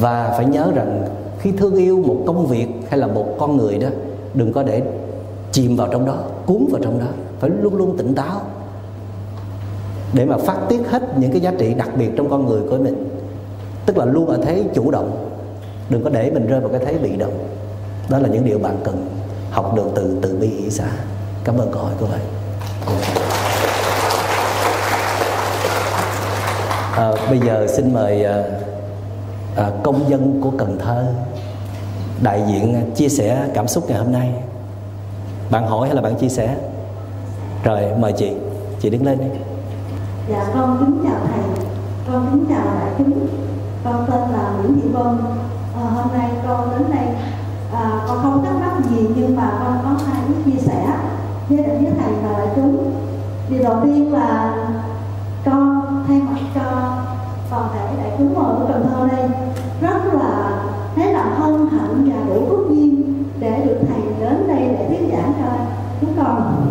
Và 0.00 0.34
phải 0.36 0.44
nhớ 0.44 0.72
rằng 0.74 1.06
khi 1.38 1.52
thương 1.52 1.76
yêu 1.76 2.02
một 2.06 2.16
công 2.26 2.46
việc 2.46 2.66
hay 2.88 2.98
là 2.98 3.06
một 3.06 3.26
con 3.38 3.56
người 3.56 3.78
đó 3.78 3.88
đừng 4.34 4.52
có 4.52 4.62
để 4.62 4.82
chìm 5.52 5.76
vào 5.76 5.88
trong 5.92 6.06
đó 6.06 6.14
cuốn 6.46 6.66
vào 6.70 6.82
trong 6.84 6.98
đó 6.98 7.06
phải 7.40 7.50
luôn 7.50 7.76
luôn 7.76 7.96
tỉnh 7.96 8.14
táo 8.14 8.40
để 10.12 10.24
mà 10.24 10.36
phát 10.36 10.56
tiết 10.68 10.80
hết 10.90 11.02
những 11.18 11.32
cái 11.32 11.40
giá 11.40 11.52
trị 11.58 11.74
đặc 11.74 11.88
biệt 11.96 12.10
trong 12.16 12.30
con 12.30 12.46
người 12.46 12.60
của 12.70 12.76
mình. 12.76 13.08
Tức 13.86 13.98
là 13.98 14.04
luôn 14.04 14.26
ở 14.26 14.38
thế 14.42 14.64
chủ 14.74 14.90
động 14.90 15.28
đừng 15.88 16.04
có 16.04 16.10
để 16.10 16.30
mình 16.30 16.46
rơi 16.46 16.60
vào 16.60 16.68
cái 16.68 16.80
thế 16.84 16.98
bị 16.98 17.16
động. 17.16 17.48
Đó 18.08 18.18
là 18.18 18.28
những 18.28 18.44
điều 18.44 18.58
bạn 18.58 18.76
cần 18.84 19.06
học 19.50 19.74
được 19.76 19.86
từ 19.94 20.16
từ 20.22 20.36
bi 20.40 20.50
ý 20.50 20.70
xã. 20.70 20.86
Cảm 21.44 21.58
ơn 21.58 21.72
câu 21.72 21.82
hỏi 21.82 21.92
của 22.00 22.06
bạn. 22.06 22.20
À, 26.92 27.12
bây 27.30 27.38
giờ 27.38 27.66
xin 27.76 27.94
mời 27.94 28.26
uh, 28.26 28.77
Ờ, 29.58 29.72
công 29.82 30.10
dân 30.10 30.40
của 30.42 30.50
Cần 30.58 30.78
Thơ. 30.78 31.06
Đại 32.22 32.42
diện 32.48 32.74
ờ, 32.74 32.80
chia 32.94 33.08
sẻ 33.08 33.48
cảm 33.54 33.68
xúc 33.68 33.84
ngày 33.88 33.98
hôm 33.98 34.12
nay. 34.12 34.32
Bạn 35.50 35.66
hỏi 35.66 35.88
hay 35.88 35.96
là 35.96 36.02
bạn 36.02 36.14
chia 36.14 36.28
sẻ? 36.28 36.56
Rồi 37.64 37.82
mời 37.98 38.12
chị. 38.12 38.32
Chị 38.80 38.90
đứng 38.90 39.06
lên 39.06 39.18
đi. 39.18 39.26
Dạ 40.28 40.46
con 40.54 40.76
kính 40.80 41.04
chào 41.04 41.20
thầy. 41.28 41.66
Con 42.08 42.28
kính 42.32 42.46
chào 42.48 42.64
đại 42.80 42.90
chúng. 42.98 43.28
Con 43.84 44.06
tên 44.10 44.20
là 44.20 44.52
Nguyễn 44.58 44.80
Thị 44.80 44.88
Vân. 44.88 45.18
À, 45.76 45.82
hôm 45.94 46.18
nay 46.18 46.30
con 46.48 46.70
đến 46.70 46.90
đây 46.90 47.08
à, 47.72 48.00
con 48.08 48.18
không 48.22 48.44
thắc 48.44 48.54
mắc 48.60 48.72
gì 48.90 49.06
nhưng 49.16 49.36
mà 49.36 49.50
con 49.60 49.78
có 49.84 50.04
hai 50.06 50.22
ý 50.28 50.52
chia 50.52 50.58
sẻ 50.58 50.86
với 51.48 51.62
với 51.62 51.92
thầy 52.00 52.12
và 52.22 52.38
đại 52.38 52.48
chúng. 52.56 52.92
Điều 53.50 53.62
đầu 53.62 53.76
tiên 53.82 54.12
là 54.12 54.54
con 55.44 55.82
thay 56.08 56.20
mặt 56.20 56.40
cho 56.54 56.97
toàn 57.50 57.68
thể 57.74 58.02
đại 58.02 58.12
chúng 58.18 58.44
ở 58.44 58.66
Cần 58.68 58.86
Thơ 58.90 59.08
đây, 59.16 59.28
rất 59.80 60.14
là 60.14 60.62
thấy 60.96 61.12
là 61.12 61.22
hân 61.22 61.68
hạnh 61.68 62.10
và 62.10 62.34
đủ 62.34 62.46
phước 62.48 62.68
duyên 62.68 63.24
để 63.40 63.62
được 63.66 63.78
thầy 63.88 64.00
đến 64.20 64.48
đây 64.48 64.68
để 64.68 64.86
thuyết 64.88 65.08
giảng 65.12 65.32
cho 65.40 65.52
chúng 66.00 66.16
con. 66.16 66.66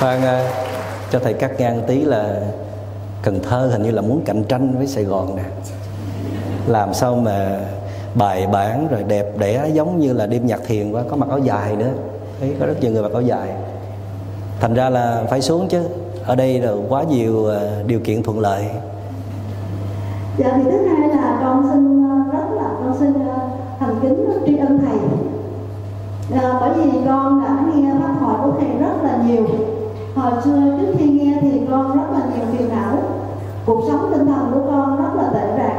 Khoan 0.00 0.22
à, 0.22 0.50
cho 1.10 1.18
thầy 1.18 1.34
cắt 1.34 1.50
ngang 1.58 1.82
tí 1.86 2.00
là 2.04 2.40
Cần 3.22 3.40
Thơ 3.42 3.68
hình 3.72 3.82
như 3.82 3.90
là 3.90 4.02
muốn 4.02 4.22
cạnh 4.24 4.44
tranh 4.44 4.78
với 4.78 4.86
Sài 4.86 5.04
Gòn 5.04 5.36
nè. 5.36 5.42
Làm 6.66 6.94
sao 6.94 7.14
mà 7.14 7.58
bài 8.14 8.46
bản 8.46 8.88
rồi 8.90 9.02
đẹp 9.02 9.26
đẽ 9.38 9.70
giống 9.72 9.98
như 9.98 10.12
là 10.12 10.26
đêm 10.26 10.46
nhạc 10.46 10.60
thiền 10.66 10.92
quá, 10.92 11.02
có 11.10 11.16
mặc 11.16 11.28
áo 11.28 11.38
dài 11.38 11.76
nữa. 11.76 11.90
Thấy 12.40 12.56
có 12.60 12.66
rất 12.66 12.74
nhiều 12.80 12.92
người 12.92 13.02
mặc 13.02 13.12
áo 13.12 13.22
dài. 13.22 13.48
Thành 14.60 14.74
ra 14.74 14.90
là 14.90 15.24
phải 15.30 15.40
xuống 15.40 15.68
chứ 15.68 15.82
ở 16.26 16.36
đây 16.36 16.60
là 16.60 16.72
quá 16.88 17.02
nhiều 17.02 17.48
à, 17.50 17.60
điều 17.86 18.00
kiện 18.00 18.22
thuận 18.22 18.40
lợi. 18.40 18.64
Dạ 20.38 20.52
thì 20.56 20.62
thứ 20.64 20.86
hai 20.86 21.08
là 21.08 21.38
con 21.42 21.68
xin 21.72 22.08
ờ, 22.10 22.38
rất 22.38 22.44
là 22.54 22.68
con 22.84 22.96
xin 23.00 23.28
ờ, 23.28 23.48
thành 23.80 23.94
kính 24.02 24.26
ờ, 24.26 24.40
tri 24.46 24.56
ân 24.56 24.78
thầy. 24.78 24.98
À, 26.42 26.58
bởi 26.60 26.70
vì 26.74 26.90
con 27.06 27.42
đã 27.44 27.56
nghe 27.74 27.90
pháp 28.02 28.14
thoại 28.20 28.36
của 28.44 28.52
thầy 28.60 28.68
rất 28.80 29.02
là 29.02 29.18
nhiều. 29.26 29.46
Hồi 30.14 30.32
xưa 30.44 30.78
trước 30.80 30.92
khi 30.98 31.10
nghe 31.10 31.38
thì 31.40 31.60
con 31.70 31.96
rất 31.96 32.10
là 32.12 32.20
nhiều 32.24 32.46
phiền 32.52 32.68
não. 32.68 32.96
Cuộc 33.66 33.84
sống 33.88 34.10
tinh 34.12 34.26
thần 34.26 34.50
của 34.54 34.70
con 34.70 35.02
rất 35.02 35.22
là 35.22 35.30
tệ 35.34 35.56
rạc 35.58 35.72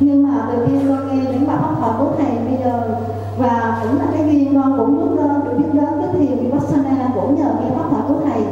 nhưng 0.00 0.22
mà 0.22 0.48
từ 0.52 0.66
khi 0.66 0.72
con 0.88 1.08
nghe 1.08 1.24
những 1.32 1.46
bài 1.46 1.56
pháp 1.60 1.74
thoại 1.80 1.92
của 1.98 2.12
thầy 2.18 2.30
bây 2.46 2.64
giờ 2.64 2.98
và 3.38 3.80
cũng 3.82 3.98
là 3.98 4.04
cái 4.12 4.24
duyên 4.26 4.54
con 4.54 4.78
cũng 4.78 4.96
bước 4.96 5.22
lên 5.22 5.44
được 5.44 5.52
biết 5.58 5.68
đến 5.72 5.84
cái 6.00 6.08
thiền 6.12 6.38
vipassana 6.38 7.10
cũng 7.14 7.34
nhờ 7.34 7.44
nghe 7.44 7.76
pháp 7.76 7.84
thoại 7.90 8.02
của 8.08 8.14
thầy 8.24 8.42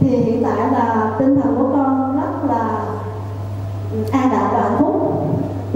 thì 0.00 0.08
hiện 0.08 0.42
tại 0.44 0.70
là 0.72 1.12
tinh 1.18 1.40
thần 1.40 1.56
của 1.58 1.68
con 1.72 2.16
rất 2.16 2.54
là 2.54 2.84
an 4.12 4.32
lạc 4.32 4.50
và 4.52 4.60
hạnh 4.60 4.76
phúc 4.78 4.94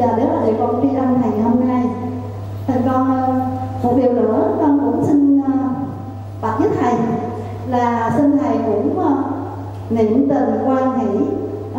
và 0.06 0.16
đó 0.16 0.24
là 0.24 0.46
điều 0.46 0.54
con 0.58 0.80
tri 0.82 0.96
ân 0.96 1.18
thầy 1.22 1.40
hôm 1.40 1.68
nay 1.68 1.82
thì 2.66 2.74
con 2.86 3.38
một 3.82 3.94
điều 3.96 4.12
nữa 4.12 4.56
con 4.60 4.78
cũng 4.80 5.04
xin 5.06 5.42
bạch 6.42 6.58
với 6.58 6.68
thầy 6.80 6.94
là 7.66 8.10
xin 8.16 8.38
thầy 8.38 8.56
cũng 8.66 8.98
niệm 9.90 10.28
tình 10.28 10.62
quan 10.66 10.98
hỷ 10.98 11.26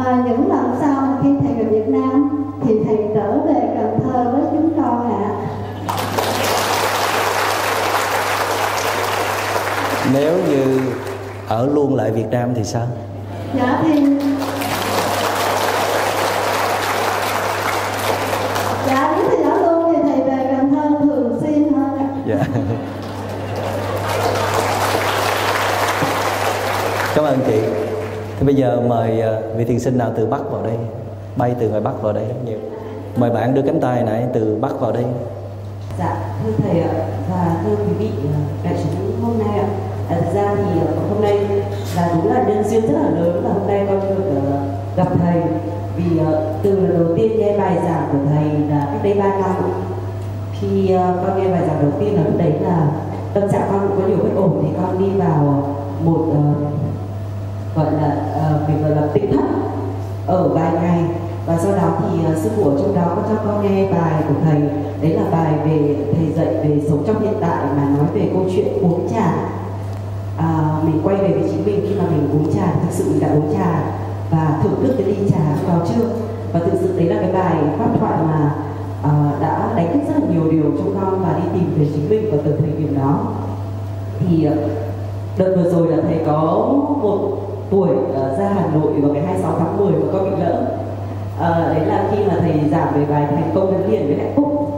à, 0.06 0.24
những 0.26 0.50
lần 0.50 0.76
sau 0.82 1.08
khi 1.24 1.30
thầy 1.42 1.54
về 1.54 1.64
Việt 1.64 1.88
Nam 1.88 2.46
thì 2.64 2.84
thầy 2.86 2.98
trở 3.16 3.38
về 3.46 3.76
Cần 3.78 4.00
Thơ 4.04 4.32
với 4.34 4.42
chúng 4.52 4.70
con 4.78 5.12
ạ 5.12 5.30
à. 5.30 5.46
nếu 10.14 10.34
như 10.50 10.80
ở 11.48 11.66
luôn 11.74 11.96
lại 11.96 12.12
Việt 12.12 12.28
Nam 12.32 12.50
thì 12.56 12.64
sao 12.64 12.88
dạ 13.58 13.82
thì 13.84 14.15
thì 28.40 28.46
bây 28.46 28.56
giờ 28.56 28.82
mời 28.88 29.22
ờ, 29.22 29.42
vị 29.58 29.64
thiền 29.64 29.80
sinh 29.80 29.98
nào 29.98 30.12
từ 30.18 30.26
Bắc 30.26 30.52
vào 30.52 30.64
đây? 30.64 30.78
Bay 31.36 31.56
từ 31.60 31.70
ngoài 31.70 31.82
Bắc 31.82 32.02
vào 32.02 32.14
đây 32.14 32.26
rất 32.28 32.46
nhiều. 32.46 32.60
Mời 33.16 33.30
bạn 33.30 33.54
đưa 33.54 33.62
cánh 33.62 33.80
tay 33.80 34.04
này 34.04 34.26
từ 34.34 34.58
Bắc 34.62 34.80
vào 34.80 34.92
đây. 34.92 35.06
Dạ, 36.00 36.18
thưa 36.44 36.52
thầy 36.64 36.82
ạ 36.82 36.90
và 37.30 37.56
thưa 37.64 37.76
quý 37.76 37.94
vị 38.00 38.10
ờ, 38.24 38.40
đại 38.64 38.74
chúng 38.84 39.22
hôm 39.24 39.40
nay 39.40 39.60
ạ. 39.60 39.68
À, 40.10 40.16
thực 40.16 40.34
ra 40.34 40.56
thì 40.56 40.80
ờ, 40.80 40.94
hôm 41.10 41.22
nay 41.22 41.40
là 41.96 42.12
đúng 42.16 42.34
là 42.34 42.44
nhân 42.48 42.64
duyên 42.64 42.82
rất 42.82 42.94
là 42.94 43.10
lớn 43.10 43.44
là 43.46 43.54
hôm 43.54 43.68
nay 43.68 43.86
con 43.90 44.00
được 44.00 44.42
gặp 44.96 45.08
thầy. 45.22 45.42
Vì 45.98 46.20
từ 46.64 46.80
lần 46.80 46.94
đầu 46.94 47.18
tiên 47.18 47.38
nghe 47.38 47.58
bài 47.58 47.78
giảng 47.86 48.10
của 48.12 48.18
thầy 48.30 48.46
là 48.70 48.88
cách 48.92 49.04
đây 49.04 49.14
3 49.14 49.28
năm. 49.28 49.56
Khi 50.60 50.92
con 50.98 51.40
nghe 51.40 51.52
bài 51.52 51.62
giảng 51.68 51.82
đầu 51.82 51.92
tiên 52.00 52.16
là 52.16 52.24
lúc 52.24 52.38
đấy 52.38 52.54
là 52.62 52.88
tâm 53.34 53.52
trạng 53.52 53.68
con 53.72 53.88
cũng 53.88 54.02
có 54.02 54.08
nhiều 54.08 54.18
bất 54.18 54.42
ổn 54.42 54.64
thì 54.64 54.70
con 54.82 55.00
đi 55.00 55.20
vào 55.20 55.68
một 56.06 56.26
gọi 57.76 57.92
là 57.92 58.16
uh, 58.36 58.70
mình 58.70 58.82
gọi 58.82 58.92
là 58.92 59.08
tĩnh 59.14 59.32
thất 59.32 59.46
ở 60.26 60.50
vài 60.50 60.74
ngày. 60.74 61.04
Và 61.46 61.58
sau 61.58 61.72
đó 61.72 61.94
thì 62.00 62.20
uh, 62.32 62.38
sư 62.38 62.50
phụ 62.56 62.70
ở 62.70 62.76
trong 62.78 62.96
đó 62.96 63.14
có 63.16 63.22
cho 63.30 63.36
con 63.46 63.64
nghe 63.64 63.92
bài 63.92 64.24
của 64.28 64.36
thầy. 64.44 64.62
Đấy 65.02 65.12
là 65.12 65.24
bài 65.32 65.54
về 65.66 65.96
thầy 66.16 66.34
dạy 66.34 66.54
về 66.54 66.82
sống 66.90 67.04
trong 67.08 67.22
hiện 67.22 67.34
tại 67.42 67.66
mà 67.78 67.90
nói 67.98 68.06
về 68.14 68.30
câu 68.34 68.46
chuyện 68.56 68.68
uống 68.82 69.08
trà. 69.12 69.34
À, 70.38 70.78
mình 70.84 71.02
quay 71.04 71.16
về 71.16 71.28
với 71.28 71.50
chính 71.50 71.66
mình 71.66 71.86
khi 71.90 71.96
mà 71.96 72.04
mình 72.10 72.30
uống 72.32 72.54
trà 72.54 72.66
thực 72.82 72.92
sự 72.92 73.04
mình 73.10 73.20
đã 73.20 73.28
uống 73.28 73.54
trà 73.54 73.84
và 74.32 74.60
thưởng 74.64 74.76
thức 74.84 74.96
cái 74.98 75.08
ly 75.08 75.30
trà 75.30 75.40
lúc 75.56 75.70
đó 75.70 75.86
chưa? 75.90 76.06
Và 76.54 76.60
thực 76.60 76.80
sự 76.82 76.98
đấy 76.98 77.08
là 77.08 77.22
cái 77.22 77.32
bài 77.32 77.56
pháp 77.78 77.90
thoại 78.00 78.18
mà 78.28 78.56
uh, 79.04 79.42
đã 79.42 79.74
đánh 79.76 79.94
thức 79.94 80.00
rất 80.08 80.24
là 80.24 80.34
nhiều 80.34 80.52
điều 80.52 80.64
trong 80.64 80.96
con 81.02 81.24
và 81.24 81.40
đi 81.44 81.50
tìm 81.54 81.74
về 81.78 81.88
chính 81.94 82.10
mình 82.10 82.32
vào 82.32 82.40
từ 82.46 82.52
thời 82.60 82.72
điểm 82.78 82.98
đó. 83.00 83.20
Thì 84.20 84.48
uh, 84.48 84.54
đợt 85.38 85.56
vừa 85.56 85.70
rồi 85.70 85.88
là 85.88 85.98
thầy 86.08 86.20
có 86.26 86.42
một 87.02 87.38
buổi 87.72 87.90
uh, 87.90 88.16
ờ, 88.16 88.36
ra 88.40 88.50
Hà 88.56 88.68
Nội 88.74 88.94
vào 89.02 89.12
ngày 89.12 89.26
26 89.26 89.56
tháng 89.60 89.78
10 89.78 89.92
mà 89.92 90.08
con 90.14 90.30
bị 90.30 90.44
lỡ. 90.44 90.66
À, 91.40 91.74
đấy 91.76 91.86
là 91.86 92.08
khi 92.12 92.18
mà 92.28 92.34
thầy 92.40 92.70
giảng 92.72 92.94
về 92.96 93.06
bài 93.06 93.28
thành 93.30 93.52
công 93.56 93.72
gắn 93.72 93.92
liền 93.92 94.08
với 94.08 94.18
hạnh 94.18 94.34
phúc. 94.36 94.72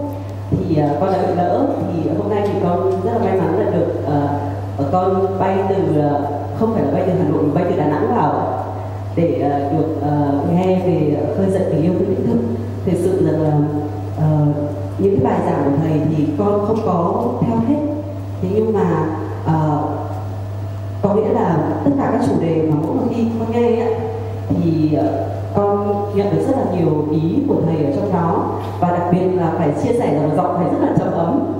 Thì 0.51 0.81
uh, 0.83 0.99
con 0.99 1.11
đã 1.11 1.17
bị 1.27 1.33
lỡ 1.35 1.67
thì 1.93 2.09
hôm 2.17 2.29
nay 2.29 2.41
thì 2.47 2.59
con 2.63 2.91
rất 2.91 3.11
là 3.13 3.19
may 3.19 3.39
mắn 3.39 3.59
là 3.59 3.71
được 3.71 3.93
uh, 4.05 4.91
con 4.91 5.39
bay 5.39 5.57
từ 5.69 5.75
uh, 5.75 6.21
không 6.59 6.73
phải 6.73 6.83
là 6.83 6.91
bay 6.91 7.03
từ 7.07 7.13
Hà 7.13 7.29
Nội 7.29 7.43
mà 7.43 7.53
bay 7.53 7.63
từ 7.69 7.77
Đà 7.77 7.87
Nẵng 7.87 8.15
vào 8.15 8.63
để 9.15 9.41
uh, 9.45 9.79
được 9.79 9.95
uh, 9.97 10.53
nghe 10.53 10.79
về 10.85 11.17
khơi 11.37 11.49
dậy 11.49 11.63
tình 11.71 11.81
yêu 11.81 11.93
với 11.93 12.07
lĩnh 12.07 12.27
thức. 12.27 12.37
Thực 12.85 12.97
sự 13.03 13.25
rằng 13.25 13.41
là 13.41 13.57
uh, 14.17 14.55
những 14.97 15.15
cái 15.15 15.25
bài 15.25 15.39
giảng 15.45 15.63
của 15.63 15.77
thầy 15.81 16.01
thì 16.17 16.27
con 16.37 16.65
không 16.67 16.79
có 16.85 17.25
theo 17.41 17.57
hết. 17.67 17.93
Thế 18.41 18.49
nhưng 18.53 18.73
mà 18.73 19.05
uh, 19.45 20.06
có 21.01 21.13
nghĩa 21.13 21.29
là 21.33 21.57
tất 21.85 21.91
cả 21.97 22.09
các 22.11 22.21
chủ 22.27 22.33
đề 22.41 22.61
mà 22.69 22.75
mỗi 22.81 22.95
một 22.95 23.03
khi 23.15 23.25
con 23.39 23.51
nghe 23.51 23.81
ấy, 23.81 23.93
thì 24.49 24.95
ờ, 24.95 25.25
con 25.55 25.95
nhận 26.15 26.35
được 26.35 26.41
rất 26.47 26.57
là 26.57 26.63
nhiều 26.77 27.07
ý 27.11 27.43
của 27.47 27.55
thầy 27.65 27.85
ở 27.85 27.91
trong 27.95 28.13
đó. 28.13 28.45
Và 28.79 28.91
đặc 28.91 29.03
biệt 29.11 29.25
là 29.35 29.51
phải 29.57 29.69
chia 29.83 29.93
sẻ 29.99 30.13
là 30.13 30.35
giọng 30.35 30.55
thầy 30.57 30.65
rất 30.65 30.87
là 30.87 30.95
trầm 30.99 31.11
ấm. 31.11 31.53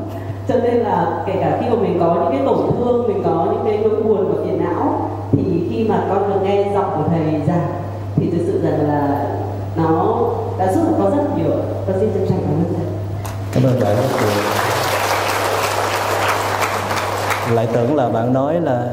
Cho 0.48 0.56
nên 0.56 0.74
là 0.74 1.24
kể 1.28 1.34
cả 1.42 1.58
khi 1.62 1.70
mà 1.70 1.76
mình 1.76 1.98
có 2.00 2.16
những 2.16 2.32
cái 2.32 2.42
tổn 2.46 2.58
thương 2.78 3.08
mình 3.08 3.24
có 3.24 3.48
những 3.52 3.64
cái 3.66 3.78
nỗi 3.78 4.04
buồn 4.04 4.34
và 4.34 4.44
phiền 4.46 4.60
não 4.64 5.10
thì 5.32 5.68
khi 5.70 5.84
mà 5.90 6.04
con 6.10 6.30
được 6.30 6.40
nghe 6.44 6.72
giọng 6.74 6.92
của 6.96 7.10
thầy 7.10 7.42
giảng 7.48 7.68
thì 8.16 8.30
thực 8.32 8.44
sự 8.48 8.62
rằng 8.64 8.88
là 8.88 9.28
nó 9.76 10.20
đã 10.58 10.74
giúp 10.74 10.82
con 11.00 11.18
rất 11.18 11.24
nhiều 11.38 11.52
con 11.88 11.96
xin 12.00 12.10
chân 12.14 12.28
thành 12.30 12.40
cảm 12.42 12.54
ơn 12.54 12.74
thầy. 12.76 12.86
Cảm 13.52 13.64
ơn 13.64 13.80
bạn 13.80 13.96
rất 13.96 14.04
nhiều. 14.22 14.44
Lại 17.56 17.68
tưởng 17.74 17.96
là 17.96 18.10
bạn 18.10 18.34
nói 18.34 18.62
là 18.62 18.88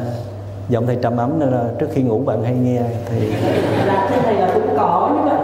giọng 0.69 0.87
thầy 0.87 0.97
trầm 0.97 1.17
ấm 1.17 1.39
nên 1.39 1.49
là 1.49 1.65
trước 1.79 1.87
khi 1.93 2.03
ngủ 2.03 2.19
bạn 2.19 2.45
hay 2.45 2.55
nghe 2.55 2.83
thì 3.07 3.33
dạ 3.87 4.09
thưa 4.11 4.17
thầy 4.25 4.35
là 4.35 4.51
cũng 4.55 4.77
có 4.77 5.11
như 5.15 5.31
vậy 5.31 5.37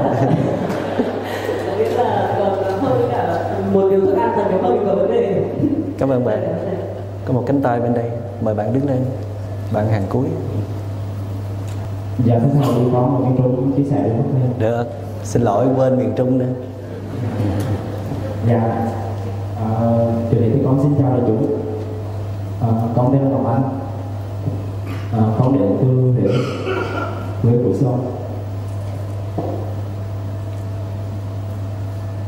có 1.67 1.77
nghĩa 1.79 1.91
là 1.91 2.37
còn 2.39 2.83
hơi 2.83 3.03
cả 3.11 3.51
một 3.73 3.89
điều 3.91 4.01
thức 4.01 4.15
ăn 4.17 4.33
thật 4.35 4.45
nếu 4.51 4.63
mà 4.63 4.69
mình 4.69 4.87
có 4.87 4.95
vấn 4.95 5.13
đề. 5.13 5.45
Cảm 5.99 6.09
ơn 6.09 6.25
bạn. 6.25 6.55
Có 7.25 7.33
một 7.33 7.43
cánh 7.47 7.63
tay 7.63 7.81
bên 7.81 7.95
đây. 7.95 8.11
Mời 8.41 8.55
bạn 8.55 8.73
đứng 8.73 8.87
lên. 8.87 9.05
Bạn 9.73 9.89
hàng 9.89 10.03
cuối. 10.09 10.27
Dạ 12.25 12.39
thưa 12.39 12.61
thầy 12.63 12.75
có 12.93 13.01
một 13.01 13.21
cái 13.23 13.33
trung 13.39 13.73
chia 13.77 13.85
sẻ 13.91 13.97
các 14.03 14.25
thầy. 14.33 14.69
Được. 14.69 14.85
Xin 15.25 15.43
lỗi 15.43 15.67
quên 15.77 15.99
miền 15.99 16.13
trung 16.17 16.39
nữa. 16.39 16.47
Dạ. 18.49 18.89
À, 19.65 19.71
Trước 20.31 20.37
thì 20.41 20.53
con 20.65 20.81
xin 20.83 20.95
chào 20.99 21.11
đại 21.11 21.21
chúng 21.27 21.47
à, 22.61 22.69
Con 22.97 23.13
tên 23.13 23.23
là 23.23 23.29
Ngọc 23.29 23.47
Anh 23.47 23.80
à, 25.13 25.23
không 25.39 25.59
để 25.59 25.67
từ 25.81 26.13
Huế 26.13 26.33
với 27.43 27.65
Phú 27.65 27.75
Xuân 27.75 27.95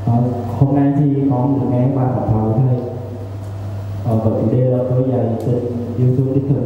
à, 0.07 0.13
Hôm 0.59 0.77
nay 0.77 0.93
thì 0.97 1.05
con 1.31 1.61
được 1.61 1.67
nghe 1.71 1.97
bài 1.97 2.07
học 2.07 2.29
thảo 2.33 2.53
của 2.55 2.61
thầy. 2.69 2.79
À, 4.05 4.13
và 4.25 4.31
chủ 4.41 4.51
đề 4.53 4.65
là 4.65 4.79
tôi 4.91 5.05
dạy 5.11 5.27
tình 5.47 5.95
yêu 5.99 6.09
thương 6.17 6.35
đích 6.35 6.45
thực. 6.49 6.65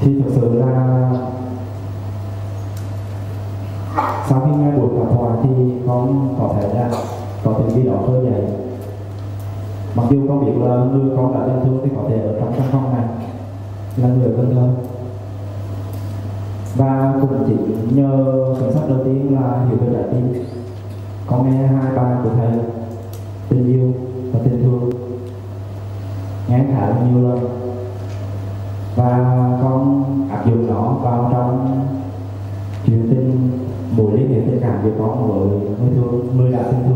Thì 0.00 0.22
thực 0.22 0.32
sự 0.34 0.54
là 0.54 1.10
sau 4.28 4.40
khi 4.44 4.56
nghe 4.56 4.70
buổi 4.70 4.88
pháp 4.98 5.14
thoại 5.16 5.38
thì 5.42 5.50
con 5.86 6.34
có 6.38 6.54
thể 6.56 6.74
là 6.74 6.90
có 7.44 7.52
tình 7.52 7.70
gì 7.70 7.82
đó 7.82 7.92
khơi 8.06 8.24
dậy 8.24 8.63
mặc 9.96 10.04
dù 10.10 10.28
con 10.28 10.44
biết 10.44 10.52
là 10.66 10.76
người 10.76 11.16
con 11.16 11.34
đã 11.34 11.46
lên 11.46 11.56
thương 11.64 11.80
thì 11.84 11.90
có 11.96 12.02
thể 12.08 12.18
ở 12.18 12.40
trong 12.40 12.52
căn 12.56 12.66
phòng 12.72 12.92
này 12.92 13.04
là 13.96 14.08
người 14.08 14.32
thân 14.36 14.54
hơn 14.54 14.74
và 16.76 17.14
cũng 17.20 17.44
chỉ 17.46 17.54
nhờ 17.96 18.34
cuốn 18.60 18.72
sách 18.72 18.88
đầu 18.88 18.98
tiên 19.04 19.34
là 19.34 19.66
hiểu 19.68 19.78
về 19.78 19.92
trái 19.92 20.04
tim 20.12 20.44
con 21.26 21.50
nghe 21.50 21.66
hai 21.66 21.96
bài 21.96 22.16
của 22.24 22.30
thầy 22.36 22.58
tình 23.48 23.66
yêu 23.66 23.92
và 24.32 24.40
tình 24.44 24.62
thương. 24.62 24.90
Nghe 26.48 26.64
khá 26.72 26.88
là 26.88 26.96
nhiều 27.10 27.28
lần. 27.28 27.38
Và 28.96 29.18
con 29.62 30.04
áp 30.30 30.46
dụng 30.46 30.66
nó 30.66 30.82
vào 31.02 31.30
trong 31.32 31.80
chuyện 32.86 33.08
tình, 33.10 33.50
mối 33.96 34.12
liên 34.12 34.28
hệ 34.28 34.40
tình 34.40 34.60
cảm 34.60 34.78
của 34.82 34.90
con 34.98 35.28
với 35.28 35.58
người 35.58 35.94
thương, 35.94 36.36
người 36.36 36.52
đã 36.52 36.62
tình 36.62 36.80
thương. 36.88 36.93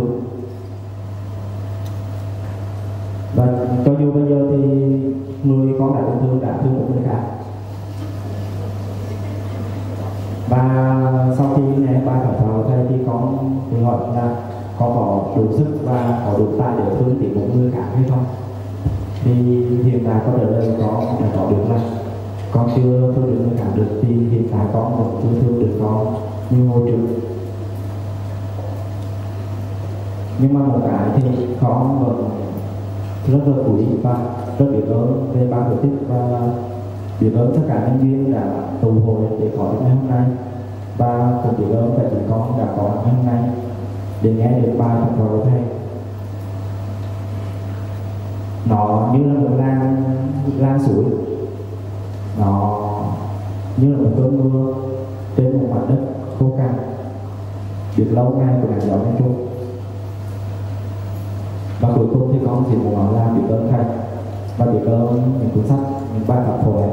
Đủ 15.39 15.53
sức 15.59 15.67
và 15.85 16.23
có 16.27 16.39
đủ 16.39 16.47
tài 16.59 16.77
để 16.79 16.85
thương 16.99 17.17
thì 17.21 17.29
một 17.29 17.47
người 17.55 17.71
khác 17.71 17.85
hay 17.95 18.05
không 18.11 18.25
thì 19.25 19.33
hiện 19.85 20.05
tại 20.07 20.21
có 20.27 20.33
trả 20.39 20.45
đây 20.51 20.75
có 20.81 21.05
đã 21.21 21.27
có 21.37 21.51
được 21.51 21.65
là 21.71 21.81
con 22.53 22.71
chưa 22.77 23.13
thương 23.17 23.27
được 23.27 23.41
người 23.41 23.59
khác 23.59 23.67
được 23.75 24.01
thì 24.03 24.09
hiện 24.09 24.49
tại 24.53 24.67
con 24.73 24.97
vẫn 24.97 25.21
chưa 25.23 25.41
thương 25.41 25.61
được 25.61 25.79
con 25.81 26.15
như 26.51 26.69
hồi 26.69 26.83
trước 26.87 26.99
nhưng 30.39 30.55
mà 30.55 30.61
một 30.61 30.81
cái 30.87 31.09
thì 31.17 31.47
con 31.61 32.05
vẫn 32.07 32.31
rất 33.33 33.41
là 33.47 33.63
quý 33.67 33.85
và 34.03 34.19
rất 34.59 34.67
biết 34.73 34.85
ơn 34.89 35.33
về 35.35 35.47
ban 35.51 35.71
tổ 35.71 35.83
chức 35.83 36.09
và 36.09 36.41
biết 37.21 37.31
ơn 37.37 37.53
tất 37.55 37.63
cả 37.69 37.75
nhân 37.87 37.99
viên 37.99 38.33
đã 38.33 38.45
tụ 38.81 38.91
hội 39.07 39.21
để 39.41 39.51
có 39.59 39.73
được 39.73 39.79
ngày 39.83 39.91
hôm 39.91 40.11
nay. 40.11 40.25
Và 40.99 41.41
cũng 41.43 41.57
biết 41.59 41.77
ơn 41.77 41.95
cả 41.97 42.03
chị 42.11 42.17
con 42.31 42.59
đã 42.59 42.67
có 42.77 42.83
ngày 42.83 43.15
hôm 43.15 43.27
nay 43.27 43.51
để 44.23 44.31
nghe 44.31 44.61
được 44.61 44.73
bài 44.79 44.97
thật 45.01 45.09
của 45.19 45.45
thầy 45.45 45.61
nó 48.67 49.11
như 49.13 49.33
là 49.33 49.41
một 49.41 49.57
lan 49.59 50.05
lan 50.59 50.79
suối. 50.87 51.05
Nó 52.39 52.81
như 53.77 53.93
là 53.93 53.99
một 53.99 54.11
cơn 54.17 54.39
mưa 54.39 54.75
trên 55.37 55.59
một 55.59 55.69
mặt 55.71 55.81
đất 55.89 56.01
khô 56.39 56.53
cằn 56.59 56.75
được 57.97 58.07
lâu 58.11 58.35
ngày 58.39 58.55
của 58.63 58.69
ngàn 58.69 58.81
gió 58.81 58.97
miền 58.97 59.15
trung 59.19 59.49
và 61.81 61.89
cuối 61.97 62.07
cùng 62.13 62.33
thì 62.33 62.39
con 62.47 62.65
chỉ 62.71 62.77
muốn 62.77 62.95
nói 62.95 63.13
là 63.15 63.29
biết 63.33 63.55
ơn 63.55 63.69
thầy. 63.73 63.85
Và 64.59 64.67
biết 64.67 64.81
ơn 64.87 65.33
những 65.41 65.51
cuốn 65.55 65.67
sách, 65.67 65.79
những 66.15 66.29
bài 66.29 66.39
tập 66.47 66.59
thoại 66.65 66.89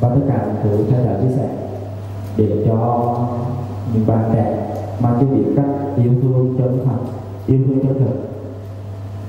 và 0.00 0.08
tất 0.08 0.20
cả 0.28 0.46
những 0.46 0.56
thứ 0.62 0.84
thầy 0.90 1.04
đã 1.04 1.20
chia 1.22 1.36
sẻ 1.36 1.48
để 2.36 2.64
cho 2.66 3.06
những 3.92 4.06
bạn 4.06 4.30
trẻ 4.32 4.61
mà 5.02 5.16
chưa 5.20 5.26
biết 5.26 5.44
cách 5.56 5.66
yêu 5.96 6.12
thương 6.22 6.54
chân 6.58 6.80
thật 6.84 7.12
yêu 7.46 7.58
thương 7.66 7.80
chân 7.80 7.94
thực 7.98 8.14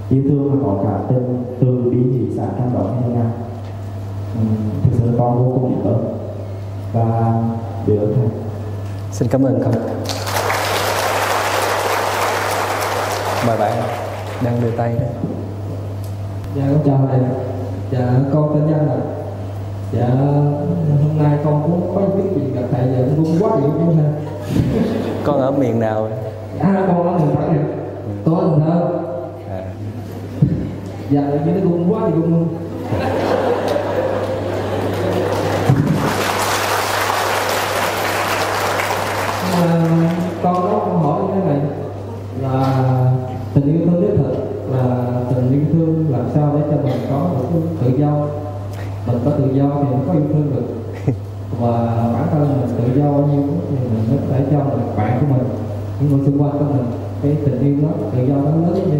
yêu 0.09 0.23
thương 0.29 0.51
mà 0.51 0.55
có 0.65 0.83
cả 0.83 0.99
tình 1.09 1.43
từ 1.59 1.89
bi 1.91 1.97
hỷ 1.97 2.37
xã 2.37 2.45
trong 2.57 2.73
đó 2.73 2.81
như 2.81 3.07
thế 3.07 3.15
nào 3.15 3.31
Uhm, 4.41 4.81
thực 4.83 4.97
sự 4.97 5.15
con 5.17 5.37
vô 5.37 5.51
cùng 5.53 5.69
biết 5.69 5.89
ơn. 5.89 6.17
Và 6.93 7.33
biết 7.87 7.97
ơn 7.97 8.13
thầy 8.15 8.27
xin 9.11 9.27
cảm 9.27 9.43
ơn 9.43 9.61
con 9.63 9.73
mời 13.47 13.57
bạn 13.57 13.71
đang 14.43 14.61
đưa 14.61 14.71
tay 14.71 14.95
đó. 14.95 15.05
Dạ 16.55 16.63
con 16.69 16.79
chào 16.85 17.07
thầy 17.11 17.19
Dạ 17.91 18.19
con 18.33 18.51
tên 18.53 18.71
Nhân 18.71 18.89
ạ. 18.89 18.97
Dạ 19.91 20.07
hôm 21.03 21.17
nay 21.17 21.37
con 21.43 21.63
cũng 21.63 21.95
có 21.95 22.01
biết 22.01 22.29
chuyện 22.35 22.53
gặp 22.55 22.67
thầy 22.71 22.87
Dạ 22.91 23.15
cũng 23.15 23.37
quá 23.39 23.51
hiểu 23.61 23.69
với 23.69 23.95
thầy 23.95 25.02
con 25.23 25.41
ở 25.41 25.51
miền 25.51 25.79
nào 25.79 26.09
à 26.59 26.85
con 26.87 27.07
ở 27.07 27.19
miền 27.19 27.35
nè. 27.39 27.59
Con 28.25 28.35
ở 28.35 28.41
cần 28.41 28.61
thơ 28.65 28.89
à, 29.49 29.63
dạ 31.09 31.21
như 31.21 31.51
nó 31.51 31.69
gung 31.69 31.93
quá 31.93 32.01
thì 32.05 32.11
gung 32.11 32.29
luôn 32.29 32.47
con 40.43 40.55
có 40.55 40.81
câu 40.85 40.97
hỏi 40.97 41.21
như 41.21 41.41
thế 41.41 41.47
này 41.47 41.59
là 42.41 42.83
tình 43.53 43.79
yêu 43.79 43.87
thương 43.87 44.01
đích 44.01 44.17
thực 44.17 44.33
là 44.71 45.05
tình 45.35 45.51
yêu 45.51 45.61
thương 45.73 46.05
làm 46.09 46.25
sao 46.33 46.55
để 46.55 46.61
cho 46.71 46.77
mình 46.83 47.01
có 47.09 47.29
được 47.53 47.59
tự 47.81 47.97
do. 47.97 48.27
Mình 49.07 49.19
có 49.25 49.31
tự 49.31 49.43
do 49.53 49.63
thì 49.63 49.83
mình 49.89 50.03
có 50.07 50.13
yêu 50.13 50.23
thương 50.33 50.51
được 50.55 50.82
và 51.59 51.71
bản 52.13 52.27
thân 52.31 52.61
mình 52.61 52.77
tự 52.77 52.99
do 52.99 53.05
như 53.05 53.43
thì 53.69 53.75
mình 53.75 54.03
mới 54.09 54.17
có 54.17 54.33
thể 54.33 54.45
cho 54.51 54.59
được 54.59 54.93
bạn 54.97 55.17
của 55.21 55.27
mình, 55.35 55.47
những 55.99 56.09
người 56.09 56.25
xung 56.25 56.41
quanh 56.41 56.51
của 56.51 56.65
mình 56.73 56.85
cái 57.23 57.37
tình 57.45 57.61
yêu 57.61 57.75
đó, 57.81 57.93
tự 58.11 58.27
do 58.27 58.35
nó 58.35 58.67
lớn 58.67 58.91
đi 58.91 58.97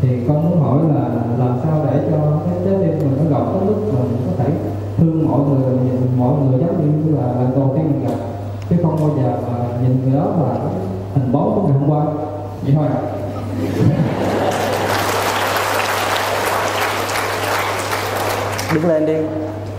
thì 0.00 0.24
con 0.28 0.50
muốn 0.50 0.60
hỏi 0.60 0.78
là 0.94 1.08
làm 1.38 1.58
sao 1.62 1.86
để 1.90 2.00
cho 2.10 2.16
cái 2.44 2.54
trái 2.64 2.74
tim 2.80 2.98
mình 2.98 3.18
nó 3.18 3.38
rộng 3.38 3.52
tới 3.52 3.68
mức 3.68 3.92
mình 3.92 4.16
có 4.26 4.44
thể 4.44 4.50
thương 4.96 5.28
mọi 5.28 5.40
người, 5.40 5.72
nhìn 5.84 6.18
mọi 6.18 6.32
người 6.40 6.60
giống 6.60 7.06
như 7.06 7.16
là 7.16 7.26
lần 7.26 7.50
đầu 7.56 7.72
tiên 7.74 7.84
mình 7.92 8.04
gặp. 8.08 8.16
Chứ 8.70 8.76
không 8.82 8.96
bao 9.00 9.10
giờ 9.16 9.38
mà 9.48 9.58
nhìn 9.82 10.00
người 10.02 10.20
đó 10.20 10.26
là 10.42 10.58
hình 11.14 11.32
bóng 11.32 11.54
của 11.54 11.68
ngày 11.68 11.78
hôm 11.78 11.90
qua. 11.90 12.04
Vậy 12.64 12.74
thôi 12.76 12.86
đứng 18.74 18.88
lên 18.88 19.06
đi. 19.06 19.16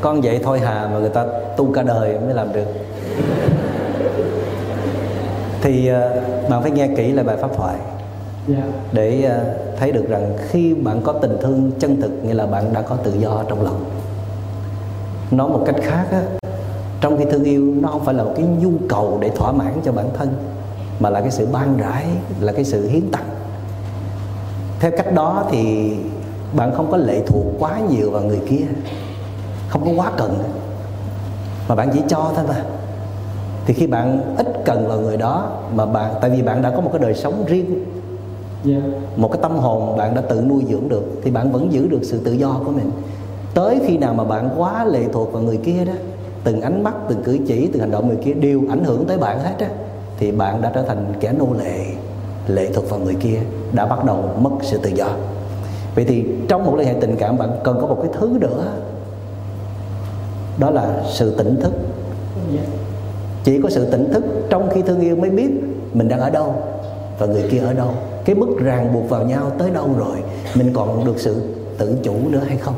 Con 0.01 0.21
vậy 0.21 0.39
thôi 0.43 0.59
hà 0.59 0.87
mà 0.87 0.99
người 0.99 1.09
ta 1.09 1.25
tu 1.57 1.73
cả 1.73 1.83
đời 1.83 2.19
mới 2.19 2.33
làm 2.33 2.53
được. 2.53 2.67
Thì 5.61 5.87
ờ, 5.87 6.21
bạn 6.49 6.61
phải 6.61 6.71
nghe 6.71 6.87
kỹ 6.97 7.11
lại 7.11 7.25
bài 7.25 7.37
pháp 7.37 7.49
thoại. 7.57 7.75
Dạ. 8.47 8.63
Để 8.91 9.23
ờ, 9.23 9.39
thấy 9.79 9.91
được 9.91 10.05
rằng 10.09 10.37
khi 10.49 10.73
bạn 10.73 11.01
có 11.01 11.13
tình 11.13 11.37
thương 11.41 11.71
chân 11.79 12.01
thực 12.01 12.11
nghĩa 12.23 12.33
là 12.33 12.45
bạn 12.45 12.73
đã 12.73 12.81
có 12.81 12.95
tự 12.95 13.13
do 13.19 13.43
trong 13.49 13.63
lòng. 13.63 13.85
Nói 15.31 15.49
một 15.49 15.63
cách 15.65 15.75
khác 15.81 16.05
á, 16.11 16.21
trong 17.01 17.17
khi 17.17 17.25
thương 17.31 17.43
yêu 17.43 17.73
nó 17.81 17.89
không 17.89 18.05
phải 18.05 18.13
là 18.13 18.23
một 18.23 18.33
cái 18.35 18.45
nhu 18.45 18.71
cầu 18.89 19.17
để 19.21 19.29
thỏa 19.29 19.51
mãn 19.51 19.73
cho 19.83 19.91
bản 19.91 20.09
thân 20.17 20.29
mà 20.99 21.09
là 21.09 21.21
cái 21.21 21.31
sự 21.31 21.47
ban 21.51 21.77
rãi 21.77 22.05
là 22.39 22.51
cái 22.51 22.63
sự 22.63 22.87
hiến 22.87 23.11
tặng. 23.11 23.29
Theo 24.79 24.91
cách 24.97 25.13
đó 25.13 25.45
thì 25.51 25.91
bạn 26.53 26.71
không 26.75 26.91
có 26.91 26.97
lệ 26.97 27.23
thuộc 27.27 27.45
quá 27.59 27.79
nhiều 27.89 28.11
vào 28.11 28.21
người 28.21 28.39
kia. 28.49 28.65
Không 29.67 29.85
có 29.85 29.91
quá 30.03 30.11
cần. 30.17 30.37
Mà 31.67 31.75
bạn 31.75 31.89
chỉ 31.93 32.01
cho 32.07 32.31
thôi 32.35 32.45
mà. 32.47 32.63
Thì 33.65 33.73
khi 33.73 33.87
bạn 33.87 34.35
ít 34.37 34.47
cần 34.65 34.87
vào 34.87 34.99
người 34.99 35.17
đó 35.17 35.51
mà 35.75 35.85
bạn 35.85 36.13
tại 36.21 36.29
vì 36.29 36.41
bạn 36.41 36.61
đã 36.61 36.69
có 36.69 36.81
một 36.81 36.89
cái 36.93 37.01
đời 37.01 37.13
sống 37.13 37.43
riêng. 37.47 37.85
Dạ. 38.63 38.77
Một 39.15 39.31
cái 39.31 39.39
tâm 39.41 39.57
hồn 39.57 39.97
bạn 39.97 40.15
đã 40.15 40.21
tự 40.21 40.41
nuôi 40.41 40.63
dưỡng 40.69 40.89
được 40.89 41.03
thì 41.23 41.31
bạn 41.31 41.51
vẫn 41.51 41.73
giữ 41.73 41.87
được 41.87 41.99
sự 42.03 42.19
tự 42.19 42.31
do 42.31 42.61
của 42.65 42.71
mình. 42.71 42.91
Tới 43.53 43.79
khi 43.87 43.97
nào 43.97 44.13
mà 44.13 44.23
bạn 44.23 44.49
quá 44.57 44.85
lệ 44.85 45.05
thuộc 45.13 45.33
vào 45.33 45.41
người 45.41 45.57
kia 45.57 45.85
đó 45.85 45.93
từng 46.43 46.61
ánh 46.61 46.83
mắt 46.83 46.93
từng 47.09 47.23
cử 47.23 47.39
chỉ 47.47 47.67
từng 47.67 47.81
hành 47.81 47.91
động 47.91 48.07
người 48.07 48.17
kia 48.17 48.33
đều 48.33 48.61
ảnh 48.69 48.83
hưởng 48.83 49.05
tới 49.05 49.17
bạn 49.17 49.39
hết 49.39 49.55
á 49.59 49.67
thì 50.17 50.31
bạn 50.31 50.61
đã 50.61 50.71
trở 50.75 50.83
thành 50.83 51.13
kẻ 51.19 51.31
nô 51.31 51.47
lệ 51.63 51.85
lệ 52.47 52.69
thuộc 52.73 52.89
vào 52.89 52.99
người 52.99 53.15
kia 53.15 53.39
đã 53.71 53.85
bắt 53.85 54.05
đầu 54.05 54.29
mất 54.39 54.49
sự 54.61 54.77
tự 54.77 54.89
do 54.89 55.07
vậy 55.95 56.05
thì 56.05 56.25
trong 56.47 56.65
một 56.65 56.75
liên 56.75 56.87
hệ 56.87 56.93
tình 57.01 57.15
cảm, 57.19 57.37
bạn 57.37 57.49
cần 57.63 57.77
có 57.81 57.87
một 57.87 57.97
cái 58.01 58.11
thứ 58.19 58.37
nữa. 58.41 58.65
Đó 60.57 60.69
là 60.69 61.03
sự 61.11 61.35
tỉnh 61.37 61.61
thức. 61.61 61.73
Chỉ 63.43 63.61
có 63.63 63.69
sự 63.69 63.91
tỉnh 63.91 64.13
thức 64.13 64.23
trong 64.49 64.69
khi 64.69 64.81
thương 64.81 64.99
yêu 64.99 65.15
mới 65.15 65.29
biết 65.29 65.49
mình 65.93 66.07
đang 66.07 66.19
ở 66.19 66.29
đâu 66.29 66.55
và 67.19 67.25
người 67.25 67.43
kia 67.51 67.59
ở 67.59 67.73
đâu. 67.73 67.89
Cái 68.25 68.35
mức 68.35 68.47
ràng 68.59 68.93
buộc 68.93 69.09
vào 69.09 69.23
nhau 69.23 69.51
tới 69.57 69.69
đâu 69.69 69.89
rồi, 69.97 70.17
mình 70.55 70.71
còn 70.73 71.05
được 71.05 71.19
sự 71.19 71.41
tự 71.77 71.97
chủ 72.03 72.13
nữa 72.29 72.41
hay 72.47 72.57
không? 72.57 72.75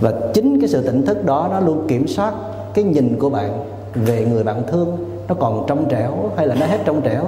Và 0.00 0.12
chính 0.34 0.60
cái 0.60 0.68
sự 0.68 0.82
tỉnh 0.86 1.06
thức 1.06 1.24
đó, 1.24 1.48
nó 1.52 1.60
luôn 1.60 1.86
kiểm 1.88 2.08
soát 2.08 2.34
cái 2.74 2.84
nhìn 2.84 3.18
của 3.18 3.30
bạn 3.30 3.64
về 3.94 4.26
người 4.32 4.42
bạn 4.42 4.62
thương. 4.66 4.96
Nó 5.28 5.34
còn 5.34 5.64
trong 5.66 5.88
trẻo 5.88 6.30
hay 6.36 6.46
là 6.46 6.54
nó 6.54 6.66
hết 6.66 6.78
trong 6.84 7.02
trẻo? 7.02 7.24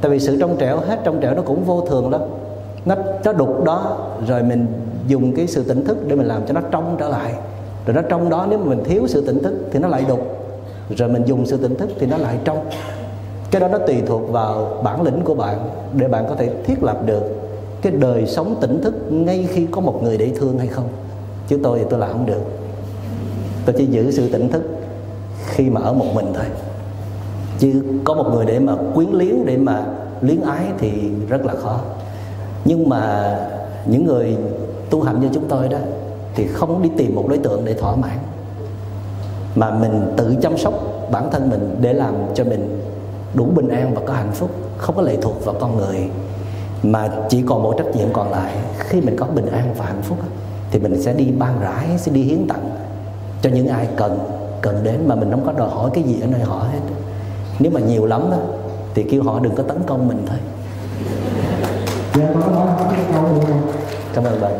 Tại 0.00 0.10
vì 0.10 0.20
sự 0.20 0.40
trong 0.40 0.56
trẻo, 0.58 0.78
hết 0.78 1.00
trong 1.04 1.20
trẻo 1.20 1.34
nó 1.34 1.42
cũng 1.42 1.64
vô 1.64 1.80
thường 1.80 2.10
lắm 2.10 2.20
nó 2.84 2.94
nó 3.24 3.32
đục 3.32 3.64
đó, 3.64 3.96
rồi 4.26 4.42
mình 4.42 4.66
dùng 5.06 5.32
cái 5.36 5.46
sự 5.46 5.64
tỉnh 5.64 5.84
thức 5.84 5.98
để 6.08 6.16
mình 6.16 6.26
làm 6.26 6.46
cho 6.46 6.54
nó 6.54 6.60
trong 6.70 6.96
trở 6.98 7.08
lại. 7.08 7.34
Rồi 7.86 7.94
nó 7.94 8.02
trong 8.02 8.30
đó, 8.30 8.46
nếu 8.50 8.58
mà 8.58 8.64
mình 8.64 8.84
thiếu 8.84 9.06
sự 9.06 9.26
tỉnh 9.26 9.42
thức 9.42 9.54
thì 9.72 9.78
nó 9.78 9.88
lại 9.88 10.04
đục. 10.08 10.20
Rồi 10.96 11.08
mình 11.08 11.24
dùng 11.26 11.46
sự 11.46 11.56
tỉnh 11.56 11.74
thức 11.74 11.90
thì 11.98 12.06
nó 12.06 12.16
lại 12.16 12.38
trong. 12.44 12.58
Cái 13.50 13.60
đó 13.60 13.68
nó 13.68 13.78
tùy 13.78 13.96
thuộc 14.06 14.32
vào 14.32 14.80
bản 14.84 15.02
lĩnh 15.02 15.20
của 15.24 15.34
bạn 15.34 15.58
để 15.94 16.08
bạn 16.08 16.24
có 16.28 16.34
thể 16.34 16.50
thiết 16.64 16.82
lập 16.82 16.98
được 17.06 17.22
cái 17.82 17.92
đời 17.92 18.26
sống 18.26 18.56
tỉnh 18.60 18.82
thức 18.82 18.94
ngay 19.12 19.48
khi 19.50 19.66
có 19.70 19.80
một 19.80 20.02
người 20.02 20.18
để 20.18 20.30
thương 20.36 20.58
hay 20.58 20.66
không. 20.66 20.88
Chứ 21.48 21.60
tôi 21.62 21.78
thì 21.78 21.84
tôi 21.90 22.00
làm 22.00 22.12
không 22.12 22.26
được. 22.26 22.42
Tôi 23.66 23.74
chỉ 23.78 23.86
giữ 23.86 24.10
sự 24.10 24.32
tỉnh 24.32 24.48
thức 24.48 24.62
khi 25.46 25.70
mà 25.70 25.80
ở 25.80 25.92
một 25.92 26.06
mình 26.14 26.26
thôi. 26.34 26.44
Chứ 27.58 27.82
có 28.04 28.14
một 28.14 28.30
người 28.34 28.46
để 28.46 28.58
mà 28.58 28.72
quyến 28.94 29.08
liếng 29.10 29.46
để 29.46 29.56
mà 29.56 29.84
luyến 30.20 30.40
ái 30.40 30.64
thì 30.78 30.92
rất 31.28 31.46
là 31.46 31.54
khó 31.54 31.80
nhưng 32.64 32.88
mà 32.88 33.34
những 33.86 34.06
người 34.06 34.36
tu 34.90 35.02
hành 35.02 35.20
như 35.20 35.28
chúng 35.34 35.48
tôi 35.48 35.68
đó 35.68 35.78
thì 36.34 36.46
không 36.46 36.82
đi 36.82 36.90
tìm 36.96 37.14
một 37.14 37.24
đối 37.28 37.38
tượng 37.38 37.64
để 37.64 37.74
thỏa 37.74 37.96
mãn, 37.96 38.18
mà 39.54 39.70
mình 39.70 40.12
tự 40.16 40.34
chăm 40.42 40.58
sóc 40.58 40.74
bản 41.10 41.30
thân 41.30 41.50
mình 41.50 41.76
để 41.80 41.92
làm 41.92 42.14
cho 42.34 42.44
mình 42.44 42.80
đủ 43.34 43.44
bình 43.44 43.68
an 43.68 43.94
và 43.94 44.00
có 44.06 44.12
hạnh 44.12 44.32
phúc, 44.32 44.50
không 44.76 44.96
có 44.96 45.02
lệ 45.02 45.16
thuộc 45.22 45.44
vào 45.44 45.54
con 45.60 45.76
người, 45.76 46.08
mà 46.82 47.10
chỉ 47.28 47.42
còn 47.42 47.62
một 47.62 47.74
trách 47.78 47.96
nhiệm 47.96 48.12
còn 48.12 48.30
lại. 48.30 48.54
Khi 48.78 49.00
mình 49.00 49.16
có 49.16 49.26
bình 49.26 49.46
an 49.46 49.74
và 49.78 49.84
hạnh 49.84 50.02
phúc 50.02 50.18
thì 50.70 50.78
mình 50.78 51.02
sẽ 51.02 51.12
đi 51.12 51.24
ban 51.38 51.60
rãi, 51.60 51.86
sẽ 51.98 52.12
đi 52.12 52.22
hiến 52.22 52.48
tặng 52.48 52.70
cho 53.42 53.50
những 53.50 53.68
ai 53.68 53.88
cần 53.96 54.18
cần 54.60 54.84
đến 54.84 55.08
mà 55.08 55.14
mình 55.14 55.30
không 55.30 55.46
có 55.46 55.52
đòi 55.52 55.68
hỏi 55.68 55.90
cái 55.94 56.04
gì 56.04 56.20
ở 56.20 56.26
nơi 56.26 56.40
họ 56.40 56.58
hết. 56.58 56.80
Nếu 57.58 57.72
mà 57.72 57.80
nhiều 57.80 58.06
lắm 58.06 58.28
đó 58.30 58.36
thì 58.94 59.02
kêu 59.02 59.22
họ 59.22 59.38
đừng 59.40 59.54
có 59.54 59.62
tấn 59.62 59.78
công 59.86 60.08
mình 60.08 60.22
thôi 60.26 60.38
dạ 62.14 62.26
con 62.34 62.54
nói 62.54 62.66
hỏi 62.66 62.88
cái 62.90 63.04
câu 63.12 63.22
được 63.34 63.40
không 63.48 63.62
cảm 64.14 64.24
ơn 64.24 64.40
bạn. 64.40 64.52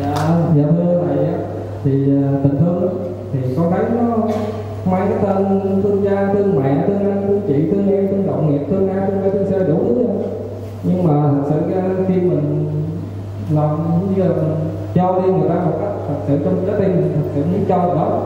Dạ 0.00 0.14
dạ 0.56 0.64
thưa 0.76 1.02
thầy 1.08 1.26
thì 1.84 2.22
à, 2.22 2.28
tình 2.42 2.56
thương 2.60 2.88
thì 3.32 3.38
con 3.56 3.70
thấy 3.70 3.84
nó 3.96 4.16
mấy 4.84 5.00
cái 5.00 5.18
tên 5.22 5.60
thương 5.82 6.04
cha 6.04 6.32
thương 6.32 6.60
mẹ 6.62 6.84
thương 6.86 6.98
anh 6.98 7.24
thương 7.28 7.40
chị 7.46 7.70
thương 7.70 7.92
em 7.92 8.08
thương 8.08 8.26
đồng 8.26 8.50
nghiệp 8.50 8.64
thương 8.70 8.88
a 8.88 9.06
thương 9.06 9.22
b 9.22 9.24
thương 9.32 9.46
c 9.46 9.68
đủ 9.68 9.78
thứ 9.94 10.06
nhưng 10.82 11.04
mà 11.06 11.30
thật 11.32 11.42
sự 11.50 11.74
ra 11.74 11.82
khi 12.08 12.14
mình 12.14 12.72
làm 13.50 13.70
như 14.16 14.22
là 14.22 14.28
mình 14.28 14.54
cho 14.94 15.20
đi 15.20 15.32
người 15.32 15.48
ta 15.48 15.54
một 15.54 15.78
cách 15.80 15.90
thật 16.08 16.14
sự 16.28 16.38
trong 16.44 16.64
trái 16.66 16.76
tim 16.80 16.90
mình 16.90 17.12
thật 17.14 17.28
sự 17.34 17.42
muốn 17.52 17.64
cho 17.68 17.76
đó 17.76 18.22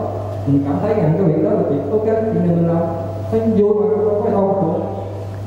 mình 0.47 0.63
cảm 0.67 0.75
thấy 0.81 0.93
rằng 0.93 1.13
cái 1.17 1.23
việc 1.23 1.43
đó 1.43 1.49
là 1.49 1.61
việc 1.69 1.91
ok 1.91 2.05
chuyện 2.05 2.47
này 2.47 2.55
mình 2.55 2.67
làm. 2.67 2.83
Thấy 3.31 3.39
vui 3.39 3.73
mà 3.73 3.95
không 3.97 4.21
có 4.23 4.29
đâu 4.29 4.57
được 4.61 4.83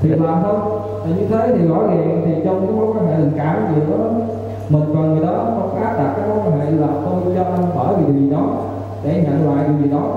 thì 0.08 0.14
làm 0.24 0.42
thôi 0.42 0.80
thì 1.04 1.12
như 1.12 1.26
thế 1.28 1.54
thì 1.58 1.68
rõ 1.68 1.82
ràng 1.86 2.22
thì 2.26 2.32
trong 2.44 2.66
cái 2.66 2.76
mối 2.76 2.86
quan 2.86 3.06
hệ 3.06 3.14
tình 3.16 3.32
cảm 3.36 3.56
gì 3.74 3.80
đó 3.90 4.04
mình 4.68 4.82
và 4.92 5.00
người 5.00 5.24
đó 5.24 5.46
không 5.58 5.82
áp 5.82 5.92
đặt 5.98 6.14
cái 6.16 6.28
mối 6.28 6.38
quan 6.46 6.60
hệ 6.60 6.70
là 6.70 6.88
tôi 7.04 7.34
cho 7.34 7.44
anh 7.44 7.64
bởi 7.76 7.94
vì 7.96 8.12
điều 8.12 8.22
gì 8.22 8.30
đó 8.30 8.46
để 9.04 9.24
nhận 9.24 9.56
lại 9.56 9.64
điều 9.68 9.78
gì 9.82 9.90
đó 9.90 10.14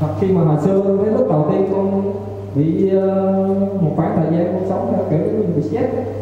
hoặc 0.00 0.12
khi 0.20 0.32
mà 0.32 0.44
hồi 0.44 0.56
xưa 0.64 0.98
cái 1.04 1.14
lúc 1.14 1.28
đầu 1.30 1.46
tiên 1.50 1.66
con 1.72 2.12
bị 2.54 2.92
uh, 2.96 3.82
một 3.82 3.90
khoảng 3.96 4.16
thời 4.16 4.38
gian 4.38 4.54
con 4.54 4.68
sống 4.68 4.92
theo 4.92 5.04
kiểu 5.10 5.32
như 5.32 5.44
bị 5.56 5.62
stress 5.62 6.20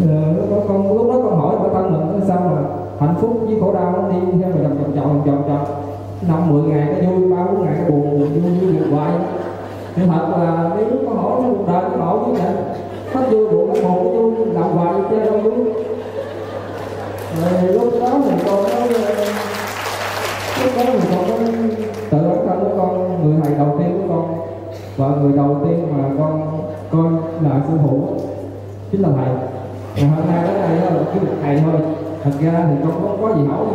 Ờ, 0.00 0.34
con, 0.50 0.68
con 0.68 0.96
lúc 0.96 1.08
đó 1.08 1.20
con 1.24 1.40
hỏi 1.40 1.56
bản 1.58 1.72
thân 1.72 1.92
mình 1.92 2.28
sao 2.28 2.40
mà 2.40 2.62
hạnh 2.98 3.14
phúc 3.20 3.40
với 3.46 3.60
khổ 3.60 3.74
đau 3.74 3.92
nó 3.92 4.08
đi 4.08 4.42
theo 4.42 4.50
mà 4.50 4.68
vòng 4.68 4.94
vòng 4.94 4.94
vòng 4.94 5.22
vòng 5.24 5.48
vòng 5.48 5.64
năm 6.28 6.52
mười 6.52 6.62
ngày 6.62 7.02
nó 7.02 7.10
vui 7.10 7.30
ba 7.30 7.44
bốn 7.44 7.64
ngày 7.64 7.74
nó 7.78 7.90
buồn 7.90 8.02
buồn 8.02 8.28
vui 8.42 8.52
vui 8.60 8.72
buồn 8.72 8.92
hoài 8.92 9.12
thì 9.94 10.02
thật 10.06 10.26
là 10.38 10.70
nếu 10.76 10.86
có 11.06 11.22
hỏi 11.22 11.40
cái 11.42 11.50
cuộc 11.56 11.72
đời 11.72 11.82
có 11.90 12.04
hỏi 12.04 12.18
như 12.26 12.32
vậy 12.32 12.52
hết 13.12 13.30
vui 13.30 13.48
buồn 13.48 13.68
nó 13.68 13.88
buồn 13.88 14.04
cái 14.04 14.20
vui 14.20 14.54
làm 14.54 14.76
hoài 14.76 14.94
chơi 15.10 15.20
đâu 15.20 15.38
vui 15.38 15.64
rồi 17.40 17.72
lúc 17.72 17.92
đó 18.00 18.18
mình 18.18 18.38
con 18.46 18.62
nói 18.62 18.72
ờ, 19.06 19.24
lúc 20.64 20.72
đó 20.76 20.84
mình 20.92 21.00
còn 21.10 21.24
có 21.28 21.36
tự 22.10 22.18
bản 22.28 22.46
thân 22.46 22.60
của 22.60 22.76
con, 22.78 23.22
người 23.24 23.40
thầy 23.44 23.54
đầu 23.54 23.76
tiên 23.78 24.02
của 24.02 24.14
con. 24.14 24.38
Và 24.96 25.08
người 25.08 25.32
đầu 25.36 25.56
tiên 25.64 25.86
mà 25.96 26.04
con 26.18 26.62
coi 26.90 27.12
là 27.42 27.60
sư 27.68 27.74
phụ 27.84 28.08
chính 28.92 29.02
là 29.02 29.08
thầy. 29.16 29.34
Ngày 29.96 30.10
hôm 30.16 30.26
nay 30.26 30.44
đến 30.44 30.54
đây 30.60 30.76
là 30.76 31.04
cái 31.06 31.20
một 31.20 31.32
thầy 31.42 31.62
thôi. 31.64 31.80
Thật 32.24 32.30
ra 32.40 32.66
thì 32.70 32.76
con 32.82 32.92
không 32.92 33.22
có 33.22 33.34
gì 33.34 33.46
hỏi. 33.46 33.66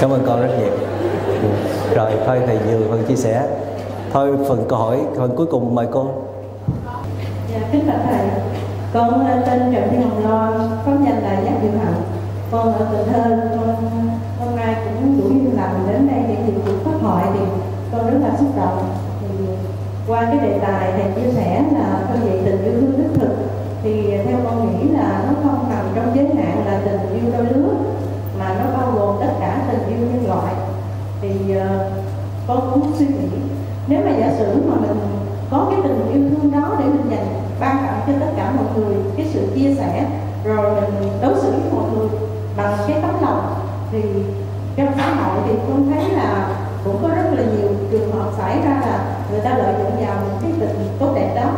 cảm 0.00 0.10
ơn 0.10 0.22
con 0.26 0.40
rất 0.40 0.48
nhiều. 0.58 0.72
Rồi, 1.94 2.10
thôi, 2.26 2.40
thầy 2.46 2.58
vừa 2.58 2.86
phần 2.90 3.04
chia 3.08 3.16
sẻ. 3.16 3.48
Thôi, 4.12 4.36
phần 4.48 4.64
câu 4.68 4.78
hỏi, 4.78 5.00
phần 5.16 5.36
cuối 5.36 5.46
cùng 5.46 5.74
mời 5.74 5.86
cô. 5.92 6.06
Dạ 7.52 7.60
kính 7.72 7.86
bạch 7.86 8.00
thầy. 8.04 8.26
Con 8.94 9.26
ờ, 9.26 9.42
tên 9.46 9.58
trần 9.74 9.88
thị 9.90 9.96
hồng 9.96 10.28
loan 10.28 10.52
có 10.86 10.92
danh 11.04 11.22
là 11.22 11.40
giác 11.44 11.54
diệu 11.62 11.70
hạnh. 11.84 12.02
Con 12.50 12.72
ờ, 12.72 12.78
ở 12.78 12.86
cần 12.92 13.06
thơ, 13.12 13.48
con, 13.56 13.76
hôm 14.40 14.56
nay 14.56 14.74
cũng 14.84 15.20
đủ 15.20 15.28
duyên 15.28 15.56
lành 15.56 15.86
đến 15.88 16.08
đây 16.08 16.20
để 16.28 16.36
dự 16.46 16.52
cuộc 16.66 16.90
pháp 16.90 17.06
hội 17.08 17.22
thì 17.34 17.44
con 17.92 18.10
rất 18.10 18.18
là 18.22 18.36
xúc 18.38 18.48
động. 18.56 18.88
Thì, 19.20 19.44
qua 20.08 20.24
cái 20.24 20.38
đề 20.48 20.58
tài 20.58 20.92
thầy 20.92 21.22
chia 21.22 21.30
sẻ 21.30 21.62
là 21.72 21.98
con 22.08 22.26
dạy 22.26 22.38
tình 22.44 22.64
yêu 22.64 22.72
thương 22.80 22.92
đích 22.98 23.20
thực 23.20 23.36
muốn 32.78 32.92
suy 32.98 33.06
nghĩ. 33.06 33.28
Nếu 33.88 34.00
mà 34.04 34.10
giả 34.10 34.32
sử 34.38 34.46
mà 34.68 34.74
mình 34.80 35.00
có 35.50 35.66
cái 35.70 35.80
tình 35.82 36.12
yêu 36.12 36.22
thương 36.30 36.52
đó 36.52 36.76
để 36.78 36.84
mình 36.84 37.10
dành 37.10 37.26
ban 37.60 37.76
tặng 37.76 38.00
cho 38.06 38.12
tất 38.20 38.32
cả 38.36 38.52
mọi 38.56 38.66
người, 38.76 38.96
cái 39.16 39.26
sự 39.32 39.46
chia 39.54 39.74
sẻ, 39.74 40.06
rồi 40.44 40.80
mình 40.80 41.10
đối 41.22 41.34
xử 41.34 41.50
với 41.50 41.72
mọi 41.72 41.90
người 41.90 42.08
bằng 42.56 42.76
cái 42.88 43.00
tấm 43.02 43.10
lòng, 43.22 43.54
thì 43.92 44.00
trong 44.76 44.92
xã 44.96 45.14
hội 45.14 45.42
thì 45.46 45.52
con 45.68 45.92
thấy 45.94 46.10
là 46.10 46.48
cũng 46.84 46.98
có 47.02 47.08
rất 47.08 47.30
là 47.32 47.42
nhiều 47.42 47.68
trường 47.90 48.12
hợp 48.12 48.30
xảy 48.38 48.60
ra 48.64 48.80
là 48.80 49.04
người 49.30 49.40
ta 49.40 49.58
lợi 49.58 49.74
dụng 49.78 50.06
vào 50.06 50.16
những 50.22 50.38
cái 50.42 50.52
tình 50.60 50.88
tốt 50.98 51.12
đẹp 51.14 51.32
đó. 51.36 51.50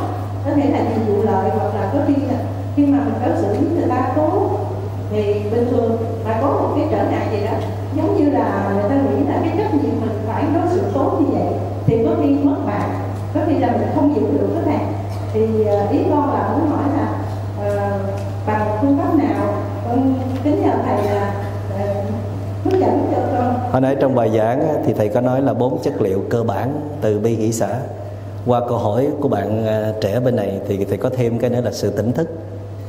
Có 0.44 0.50
thể 0.56 0.70
là 0.70 0.78
vì 0.88 1.12
vụ 1.12 1.22
lợi 1.22 1.50
hoặc 1.50 1.74
là 1.74 1.90
có 1.92 1.98
khi 2.06 2.14
là 2.14 2.38
khi 2.76 2.86
mà 2.86 2.98
mình 3.04 3.14
đối 3.26 3.36
xử 3.36 3.48
với 3.48 3.70
người 3.74 3.88
ta 3.88 4.12
tốt, 4.16 4.50
thì 5.10 5.42
bình 5.50 5.68
thường 5.70 5.96
mà 6.24 6.38
có 6.42 6.46
một 6.46 6.68
cái 6.76 6.86
trở 6.90 7.10
ngại 7.10 7.28
gì 7.32 7.46
đó 7.46 7.52
giống 7.96 8.16
như 8.16 8.30
là 8.30 8.70
người 8.74 8.90
ta 8.90 8.96
nghĩ 8.96 9.24
là 9.28 9.40
cái 9.44 9.54
trách 9.58 9.74
nhiệm 9.74 10.00
mình 10.00 10.18
phải 10.26 10.44
đối 10.54 10.68
xử 10.68 10.82
tốt 10.94 11.18
như 11.20 11.26
vậy 11.32 11.52
thì 11.86 12.04
có 12.04 12.10
khi 12.22 12.28
mất 12.28 12.56
mạng 12.66 12.90
có 13.34 13.40
khi 13.46 13.58
là 13.58 13.72
mình 13.72 13.88
không 13.94 14.14
giữ 14.14 14.20
được 14.20 14.48
cái 14.54 14.74
này 14.76 14.86
thì 15.32 15.64
ờ, 15.64 15.86
ý 15.90 15.98
con 16.10 16.34
là 16.34 16.48
muốn 16.52 16.70
hỏi 16.70 16.84
là 16.96 17.08
uh, 17.66 18.00
bằng 18.46 18.78
phương 18.80 18.98
pháp 18.98 19.14
nào? 19.14 19.54
Con 19.88 20.14
kính 20.44 20.62
nhờ 20.62 20.72
thầy 20.84 21.04
là 21.04 21.34
ờ, 21.78 21.86
hướng 22.64 22.80
dẫn 22.80 23.08
cho 23.12 23.18
con. 23.32 23.70
Hồi 23.72 23.80
nãy 23.80 23.96
trong 24.00 24.14
bài 24.14 24.30
giảng 24.36 24.82
thì 24.84 24.92
thầy 24.92 25.08
có 25.08 25.20
nói 25.20 25.42
là 25.42 25.54
bốn 25.54 25.78
chất 25.82 26.00
liệu 26.00 26.22
cơ 26.28 26.42
bản 26.42 26.80
từ 27.00 27.18
bi 27.18 27.34
hỷ 27.34 27.52
xã. 27.52 27.68
Qua 28.46 28.60
câu 28.68 28.78
hỏi 28.78 29.08
của 29.20 29.28
bạn 29.28 29.66
trẻ 30.00 30.20
bên 30.20 30.36
này 30.36 30.60
thì 30.68 30.84
thầy 30.84 30.98
có 30.98 31.10
thêm 31.10 31.38
cái 31.38 31.50
nữa 31.50 31.60
là 31.60 31.70
sự 31.72 31.90
tỉnh 31.90 32.12
thức. 32.12 32.28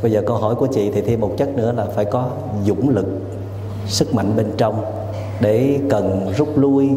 Bây 0.01 0.12
giờ 0.12 0.21
câu 0.27 0.38
hỏi 0.38 0.55
của 0.55 0.67
chị 0.67 0.91
thì 0.93 1.01
thêm 1.01 1.21
một 1.21 1.31
chất 1.38 1.49
nữa 1.57 1.73
là 1.77 1.85
phải 1.85 2.05
có 2.05 2.27
dũng 2.65 2.89
lực 2.89 3.05
sức 3.89 4.15
mạnh 4.15 4.34
bên 4.36 4.52
trong 4.58 4.84
để 5.41 5.80
cần 5.89 6.34
rút 6.38 6.58
lui 6.58 6.89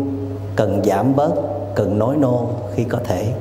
cần 0.57 0.81
giảm 0.85 1.17
bớt 1.17 1.33
cần 1.75 1.99
nói 1.99 2.17
nô 2.17 2.49
khi 2.75 2.85
có 2.85 2.99
thể. 3.05 3.33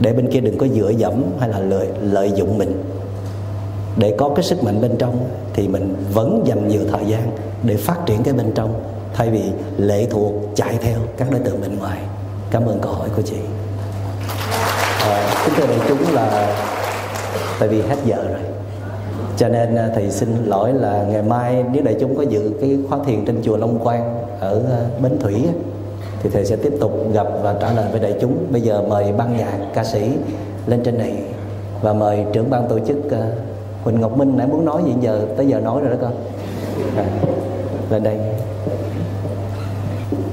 Để 0.00 0.12
bên 0.12 0.32
kia 0.32 0.40
đừng 0.40 0.58
có 0.58 0.66
dựa 0.66 0.90
dẫm 0.90 1.22
hay 1.40 1.48
là 1.48 1.58
lợi, 1.58 1.88
lợi 2.00 2.32
dụng 2.34 2.58
mình. 2.58 2.82
Để 3.96 4.14
có 4.18 4.28
cái 4.36 4.44
sức 4.44 4.64
mạnh 4.64 4.80
bên 4.80 4.96
trong 4.98 5.28
thì 5.52 5.68
mình 5.68 5.96
vẫn 6.12 6.42
dành 6.44 6.68
nhiều 6.68 6.80
thời 6.92 7.04
gian 7.06 7.30
để 7.62 7.76
phát 7.76 7.96
triển 8.06 8.22
cái 8.22 8.34
bên 8.34 8.52
trong 8.54 8.80
thay 9.14 9.30
vì 9.30 9.42
lệ 9.78 10.06
thuộc 10.10 10.32
chạy 10.54 10.78
theo 10.80 10.98
các 11.16 11.30
đối 11.30 11.40
tượng 11.40 11.60
bên 11.60 11.78
ngoài. 11.78 11.98
Cảm 12.50 12.66
ơn 12.66 12.78
câu 12.80 12.92
hỏi 12.92 13.08
của 13.16 13.22
chị. 13.22 13.36
À, 15.00 15.44
kính 15.44 15.54
thưa 15.56 15.66
đại 15.66 15.78
chúng 15.88 16.14
là 16.14 16.56
tại 17.58 17.68
vì 17.68 17.82
hết 17.82 17.96
giờ 18.04 18.16
rồi 18.16 18.40
cho 19.36 19.48
nên 19.48 19.74
à, 19.74 19.90
thầy 19.94 20.10
xin 20.10 20.44
lỗi 20.44 20.72
là 20.72 21.04
ngày 21.08 21.22
mai 21.22 21.64
nếu 21.72 21.82
đại 21.82 21.96
chúng 22.00 22.16
có 22.16 22.22
dự 22.22 22.52
cái 22.60 22.78
khóa 22.88 22.98
thiền 23.06 23.24
trên 23.24 23.42
chùa 23.42 23.56
Long 23.56 23.78
Quang 23.78 24.18
ở 24.40 24.62
à, 24.70 24.78
Bến 25.02 25.18
Thủy 25.20 25.44
thì 26.22 26.30
thầy 26.32 26.44
sẽ 26.44 26.56
tiếp 26.56 26.72
tục 26.80 27.12
gặp 27.12 27.26
và 27.42 27.54
trả 27.60 27.72
lời 27.72 27.86
với 27.90 28.00
đại 28.00 28.14
chúng. 28.20 28.46
Bây 28.50 28.60
giờ 28.60 28.82
mời 28.88 29.12
ban 29.12 29.36
nhạc 29.36 29.58
ca 29.74 29.84
sĩ 29.84 30.10
lên 30.66 30.82
trên 30.84 30.98
này 30.98 31.14
và 31.82 31.92
mời 31.92 32.24
trưởng 32.32 32.50
ban 32.50 32.68
tổ 32.68 32.78
chức 32.78 33.10
à, 33.10 33.30
Huỳnh 33.84 34.00
Ngọc 34.00 34.16
Minh 34.16 34.36
nãy 34.36 34.46
muốn 34.46 34.64
nói 34.64 34.82
gì 34.86 34.92
giờ 35.00 35.26
tới 35.36 35.46
giờ 35.46 35.60
nói 35.60 35.80
rồi 35.80 35.90
đó 35.90 35.96
con. 36.00 36.12
À, 36.96 37.04
lên 37.90 38.02
đây. 38.02 38.18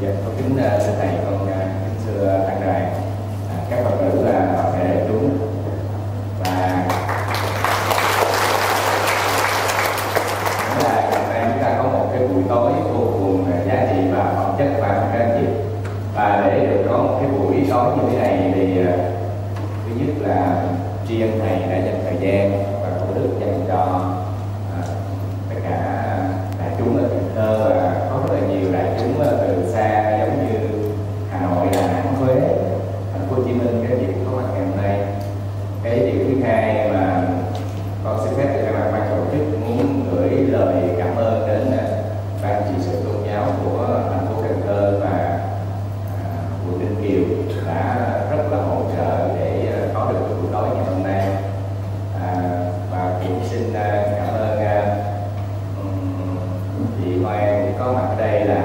Dạ 0.02 0.10
con 0.26 0.34
kính 0.38 0.58
thầy 0.58 1.10
con 1.26 1.48
kính 1.48 1.56
xưa 2.06 2.44
tăng 2.48 2.62
đài 2.62 2.92
các 3.70 3.84
phật 3.84 3.96
tử 4.00 4.24
là 4.26 4.54
toàn 4.56 4.74
thể 4.74 4.96
đại 4.96 5.06
chúng 5.08 5.30
và 6.40 6.86
nói 10.70 10.84
là 10.84 11.10
ngày 11.12 11.28
nay 11.30 11.52
chúng 11.54 11.64
ta 11.64 11.76
có 11.78 11.84
một 11.84 12.10
cái 12.14 12.28
buổi 12.28 12.44
tối 12.50 12.72
vô 12.84 13.06
cùng 13.20 13.46
giá 13.68 13.88
trị 13.92 14.02
và 14.12 14.34
phẩm 14.36 14.56
chất 14.58 14.68
và 14.82 15.10
các 15.14 15.20
anh 15.20 15.38
chị 15.42 15.48
và 16.16 16.44
để 16.48 16.66
được 16.66 16.84
có 16.90 16.98
một 16.98 17.18
cái 17.22 17.30
buổi 17.30 17.56
tối 17.70 17.98
như 17.98 18.04
thế 18.12 18.18
này 18.18 18.52
thì 18.56 18.76
thứ 19.86 19.96
nhất 19.96 20.14
là 21.14 21.20
tri 21.20 21.22
ân 21.22 21.40
thầy 21.40 21.66
đã 21.70 21.78
dành 21.78 22.00
thời 22.06 22.16
gian 22.20 22.60
có 57.86 57.94
mặt 57.94 58.06
ở 58.10 58.16
đây 58.18 58.46
là 58.46 58.63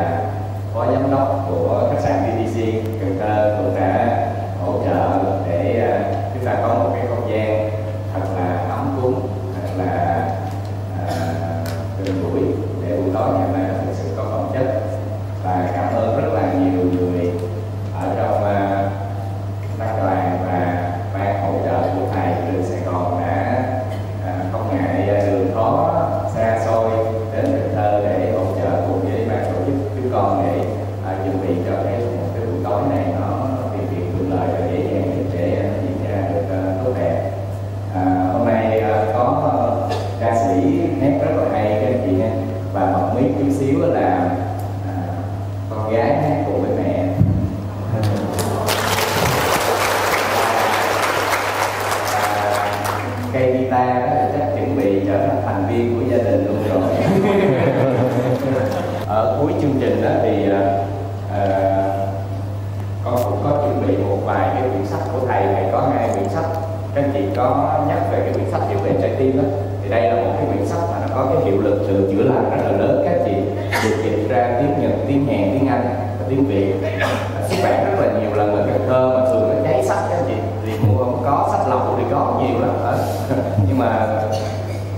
nhưng 83.79 83.87
mà 83.87 84.06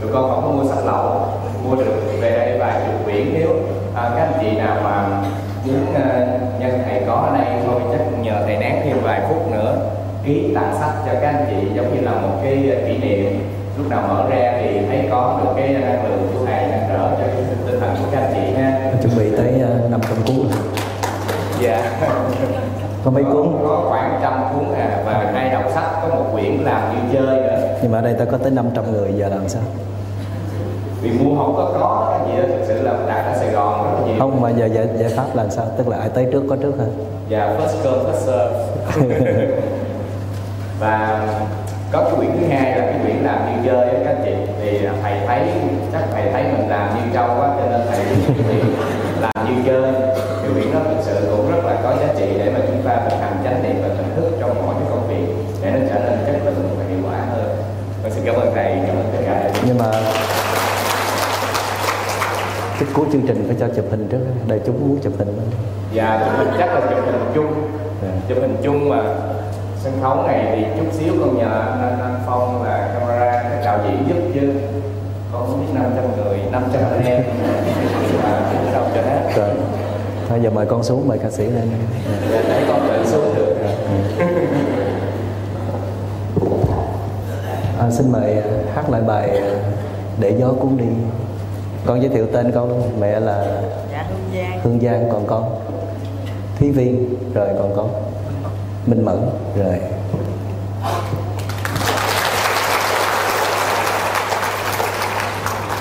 tụi 0.01 0.13
con 0.13 0.31
không 0.31 0.43
có 0.43 0.51
mua 0.51 0.69
sách 0.69 0.85
lậu 0.87 1.29
mua 1.65 1.77
được 1.77 2.21
về 2.21 2.31
đây 2.31 2.59
vài 2.59 2.81
chục 2.87 3.05
quyển 3.05 3.27
nếu 3.33 3.49
à, 3.95 4.11
các 4.17 4.23
anh 4.23 4.33
chị 4.41 4.57
nào 4.57 4.77
mà 4.85 5.09
muốn 5.65 5.83
uh, 5.91 6.61
nhân 6.61 6.83
thầy 6.85 7.03
có 7.07 7.15
ở 7.15 7.39
đây 7.39 7.47
thôi 7.67 7.81
chắc 7.93 8.01
nhờ 8.23 8.43
thầy 8.45 8.57
nén 8.57 8.81
thêm 8.85 8.97
vài 9.03 9.21
phút 9.29 9.53
nữa. 9.53 9.91
Ký 10.25 10.53
tặng 10.55 10.75
sách 10.81 10.93
cho 11.07 11.13
các 11.21 11.29
anh 11.29 11.47
chị 11.51 11.67
giống 11.75 11.95
như 11.95 12.01
là 12.01 12.13
một 12.13 12.41
cái 12.43 12.77
kỷ 12.87 12.99
niệm. 12.99 13.41
Lúc 13.79 13.89
nào 13.89 14.03
mở 14.09 14.27
ra 14.31 14.53
thì 14.61 14.81
thấy 14.89 15.09
có 15.11 15.41
được 15.45 15.51
cái 15.57 15.69
năng 15.69 16.05
lượng 16.05 16.31
của 16.35 16.47
thầy 16.47 16.63
nâng 16.63 16.89
đỡ 16.89 17.11
cho 17.11 17.27
cái 17.27 17.45
tinh 17.49 17.81
thần 17.81 17.95
của 17.99 18.09
các 18.13 18.21
anh 18.21 18.33
chị 18.35 18.63
ha. 18.63 18.93
Chuẩn 19.03 19.19
bị 19.19 19.37
tới 19.37 19.63
uh, 19.85 19.91
500 19.91 20.17
cuốn. 20.27 20.47
Dạ. 21.61 21.91
Có 23.05 23.11
mấy 23.11 23.25
cuốn? 23.25 23.47
Có 23.63 23.85
khoảng 23.89 24.19
trăm 24.23 24.33
cuốn 24.53 24.75
à 24.75 25.03
và 25.05 25.31
hay 25.35 25.51
đọc 25.51 25.65
sách 25.75 25.91
có 26.03 26.09
một 26.09 26.25
quyển 26.33 26.57
làm 26.57 26.83
như 26.93 27.19
chơi 27.19 27.40
nhưng 27.83 27.93
mà 27.93 27.99
ở 27.99 28.03
đây 28.03 28.15
ta 28.15 28.25
có 28.25 28.39
tới 28.39 28.51
500 28.51 28.93
người 28.93 29.13
giờ 29.17 29.29
làm 29.29 29.49
sao? 29.49 29.63
Vì 31.03 31.11
mua 31.11 31.37
không 31.37 31.55
có 31.57 31.73
có 31.81 32.19
gì 32.27 32.43
đó 32.43 32.45
thực 32.49 32.65
sự 32.67 32.83
là 32.83 32.93
đạt 33.09 33.25
ở 33.25 33.35
Sài 33.39 33.51
Gòn 33.51 33.85
rất 33.85 34.07
nhiều. 34.07 34.17
Không 34.19 34.41
mà 34.41 34.51
giờ 34.51 34.67
giải, 34.67 34.89
giải 34.99 35.11
pháp 35.17 35.27
là 35.35 35.49
sao? 35.51 35.67
Tức 35.79 35.89
là 35.89 35.97
ai 35.97 36.09
tới 36.09 36.27
trước 36.33 36.43
có 36.49 36.57
trước 36.57 36.73
hả? 36.79 36.85
Và 37.31 37.57
first 37.59 37.85
come 37.85 38.11
first 38.11 38.19
serve. 38.19 39.47
Và 40.81 41.29
có 41.93 42.05
cái 42.05 42.13
quyển 42.17 42.31
thứ 42.41 42.47
hai 42.47 42.79
là 42.79 42.87
cái 42.87 43.01
quyển 43.05 43.17
làm 43.17 43.39
như 43.47 43.71
chơi 43.71 43.89
á 43.89 43.97
các 44.05 44.11
anh 44.11 44.23
chị. 44.25 44.33
Thì 44.63 44.89
thầy 45.03 45.13
thấy 45.27 45.41
chắc 45.93 46.03
thầy 46.13 46.33
thấy 46.33 46.43
mình 46.43 46.69
làm 46.69 46.95
như 46.95 47.01
trâu 47.15 47.29
quá 47.29 47.55
cho 47.61 47.71
nên 47.71 47.81
thầy 47.91 48.05
làm 49.21 49.47
như 49.47 49.63
chơi. 49.67 49.93
Cái 50.43 50.51
quyển 50.55 50.75
đó 50.75 50.81
thực 50.85 51.03
sự 51.03 51.29
cũng 51.37 51.51
rất 51.51 51.65
là 51.65 51.81
có 51.83 51.91
giá 52.01 52.15
trị 52.19 52.27
để 52.39 52.51
mà 52.55 52.61
chúng 52.67 52.83
ta 52.83 53.01
thực 53.11 53.17
hành 53.21 53.37
chánh 53.45 53.63
niệm 53.63 53.77
và 53.83 53.89
tỉnh 53.89 54.17
thức 54.17 54.37
trong 54.41 54.67
mọi 54.67 54.75
cái 54.75 54.89
công 54.91 55.09
việc 55.09 55.35
để 55.63 55.71
nó 55.71 55.79
trở 55.89 56.01
nên 56.01 56.19
chất 56.27 56.43
lượng 56.45 56.77
và 56.79 56.85
hiệu 56.89 56.99
quả 57.05 57.19
hơn 57.33 57.57
và 58.03 58.11
xin 58.11 58.25
cảm 58.27 58.35
ơn 58.35 58.55
thầy 58.55 58.79
cảm 58.87 58.97
ơn 58.97 59.11
tất 59.13 59.23
cả 59.27 59.50
nhưng 59.67 59.79
mà 59.79 59.91
cái 62.81 62.89
cuối 62.95 63.07
chương 63.13 63.23
trình 63.27 63.45
phải 63.47 63.57
cho 63.61 63.69
chụp 63.77 63.85
hình 63.91 64.09
trước 64.11 64.19
đây 64.47 64.61
chúng 64.67 64.81
muốn 64.81 64.99
chụp 65.03 65.13
hình 65.19 65.35
và 65.37 66.21
chụp 66.25 66.39
hình 66.39 66.49
chắc 66.59 66.75
là 66.75 66.81
chụp 66.81 66.99
hình 67.07 67.31
chung. 67.35 67.71
Chụp 68.29 68.39
hình 68.41 68.57
chung 68.63 68.89
mà 68.89 69.03
sân 69.85 69.93
khấu 70.03 70.23
này 70.27 70.53
thì 70.57 70.65
chút 70.79 70.93
xíu 70.93 71.15
con 71.21 71.39
nhờ 71.39 71.45
anh, 71.45 72.01
anh, 72.01 72.21
Phong 72.27 72.63
là 72.65 72.91
camera 72.95 73.43
đạo 73.65 73.79
diễn 73.85 74.09
giúp 74.09 74.23
chứ. 74.35 74.53
Con 75.33 75.47
không 75.47 75.61
biết 75.61 75.73
500 75.75 76.05
người 76.17 76.39
500 76.53 76.83
anh 76.91 77.05
em. 77.05 77.23
Mà 78.23 78.41
đâu 78.73 78.85
cho 78.95 79.03
hết. 79.03 79.33
Rồi. 79.37 79.49
Thôi 80.29 80.39
giờ 80.43 80.51
mời 80.51 80.67
con 80.67 80.85
xuống 80.85 81.09
mời 81.09 81.19
ca 81.19 81.31
sĩ 81.31 81.45
lên. 81.45 81.71
Dạ, 82.31 82.43
để 82.49 82.65
con 82.69 82.90
à, 87.91 87.93
xin 87.93 88.13
mời 88.13 88.37
hát 88.75 88.91
lại 88.91 89.01
bài 89.01 89.41
để 90.19 90.37
gió 90.39 90.49
cuốn 90.61 90.77
đi. 90.77 90.85
Con 91.87 92.03
giới 92.03 92.11
thiệu 92.11 92.27
tên 92.33 92.53
con 92.55 92.69
luôn 92.69 93.01
mẹ 93.01 93.21
là 93.21 93.63
dạ 93.93 94.07
hương 94.09 94.31
giang. 94.35 94.61
Hương 94.63 94.81
giang 94.81 95.09
còn 95.13 95.27
con. 95.27 95.55
Thúy 96.59 96.71
viên 96.71 97.15
rồi 97.35 97.49
còn 97.59 97.77
con. 97.77 97.91
Minh 98.87 99.05
mẫn 99.05 99.17
rồi. 99.57 99.79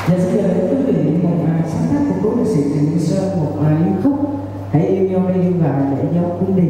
Dạ 0.09 0.15
xin 0.17 0.37
chào 0.37 0.49
quý 0.69 0.77
vị, 0.85 1.11
một 1.23 1.29
bài 1.45 1.61
sáng 1.73 1.87
tác 1.89 1.99
của 2.09 2.29
cố 2.29 2.35
nhạc 2.35 2.45
sĩ 2.55 2.61
Trịnh 2.63 2.99
Sơn, 2.99 3.29
một 3.39 3.51
bài 3.61 3.73
yêu 3.85 3.93
khúc. 4.03 4.13
Hãy 4.71 4.81
yêu 4.81 5.09
nhau 5.09 5.31
đi 5.33 5.49
và 5.49 5.91
để 5.97 6.03
gió 6.15 6.21
cuốn 6.39 6.55
đi 6.55 6.69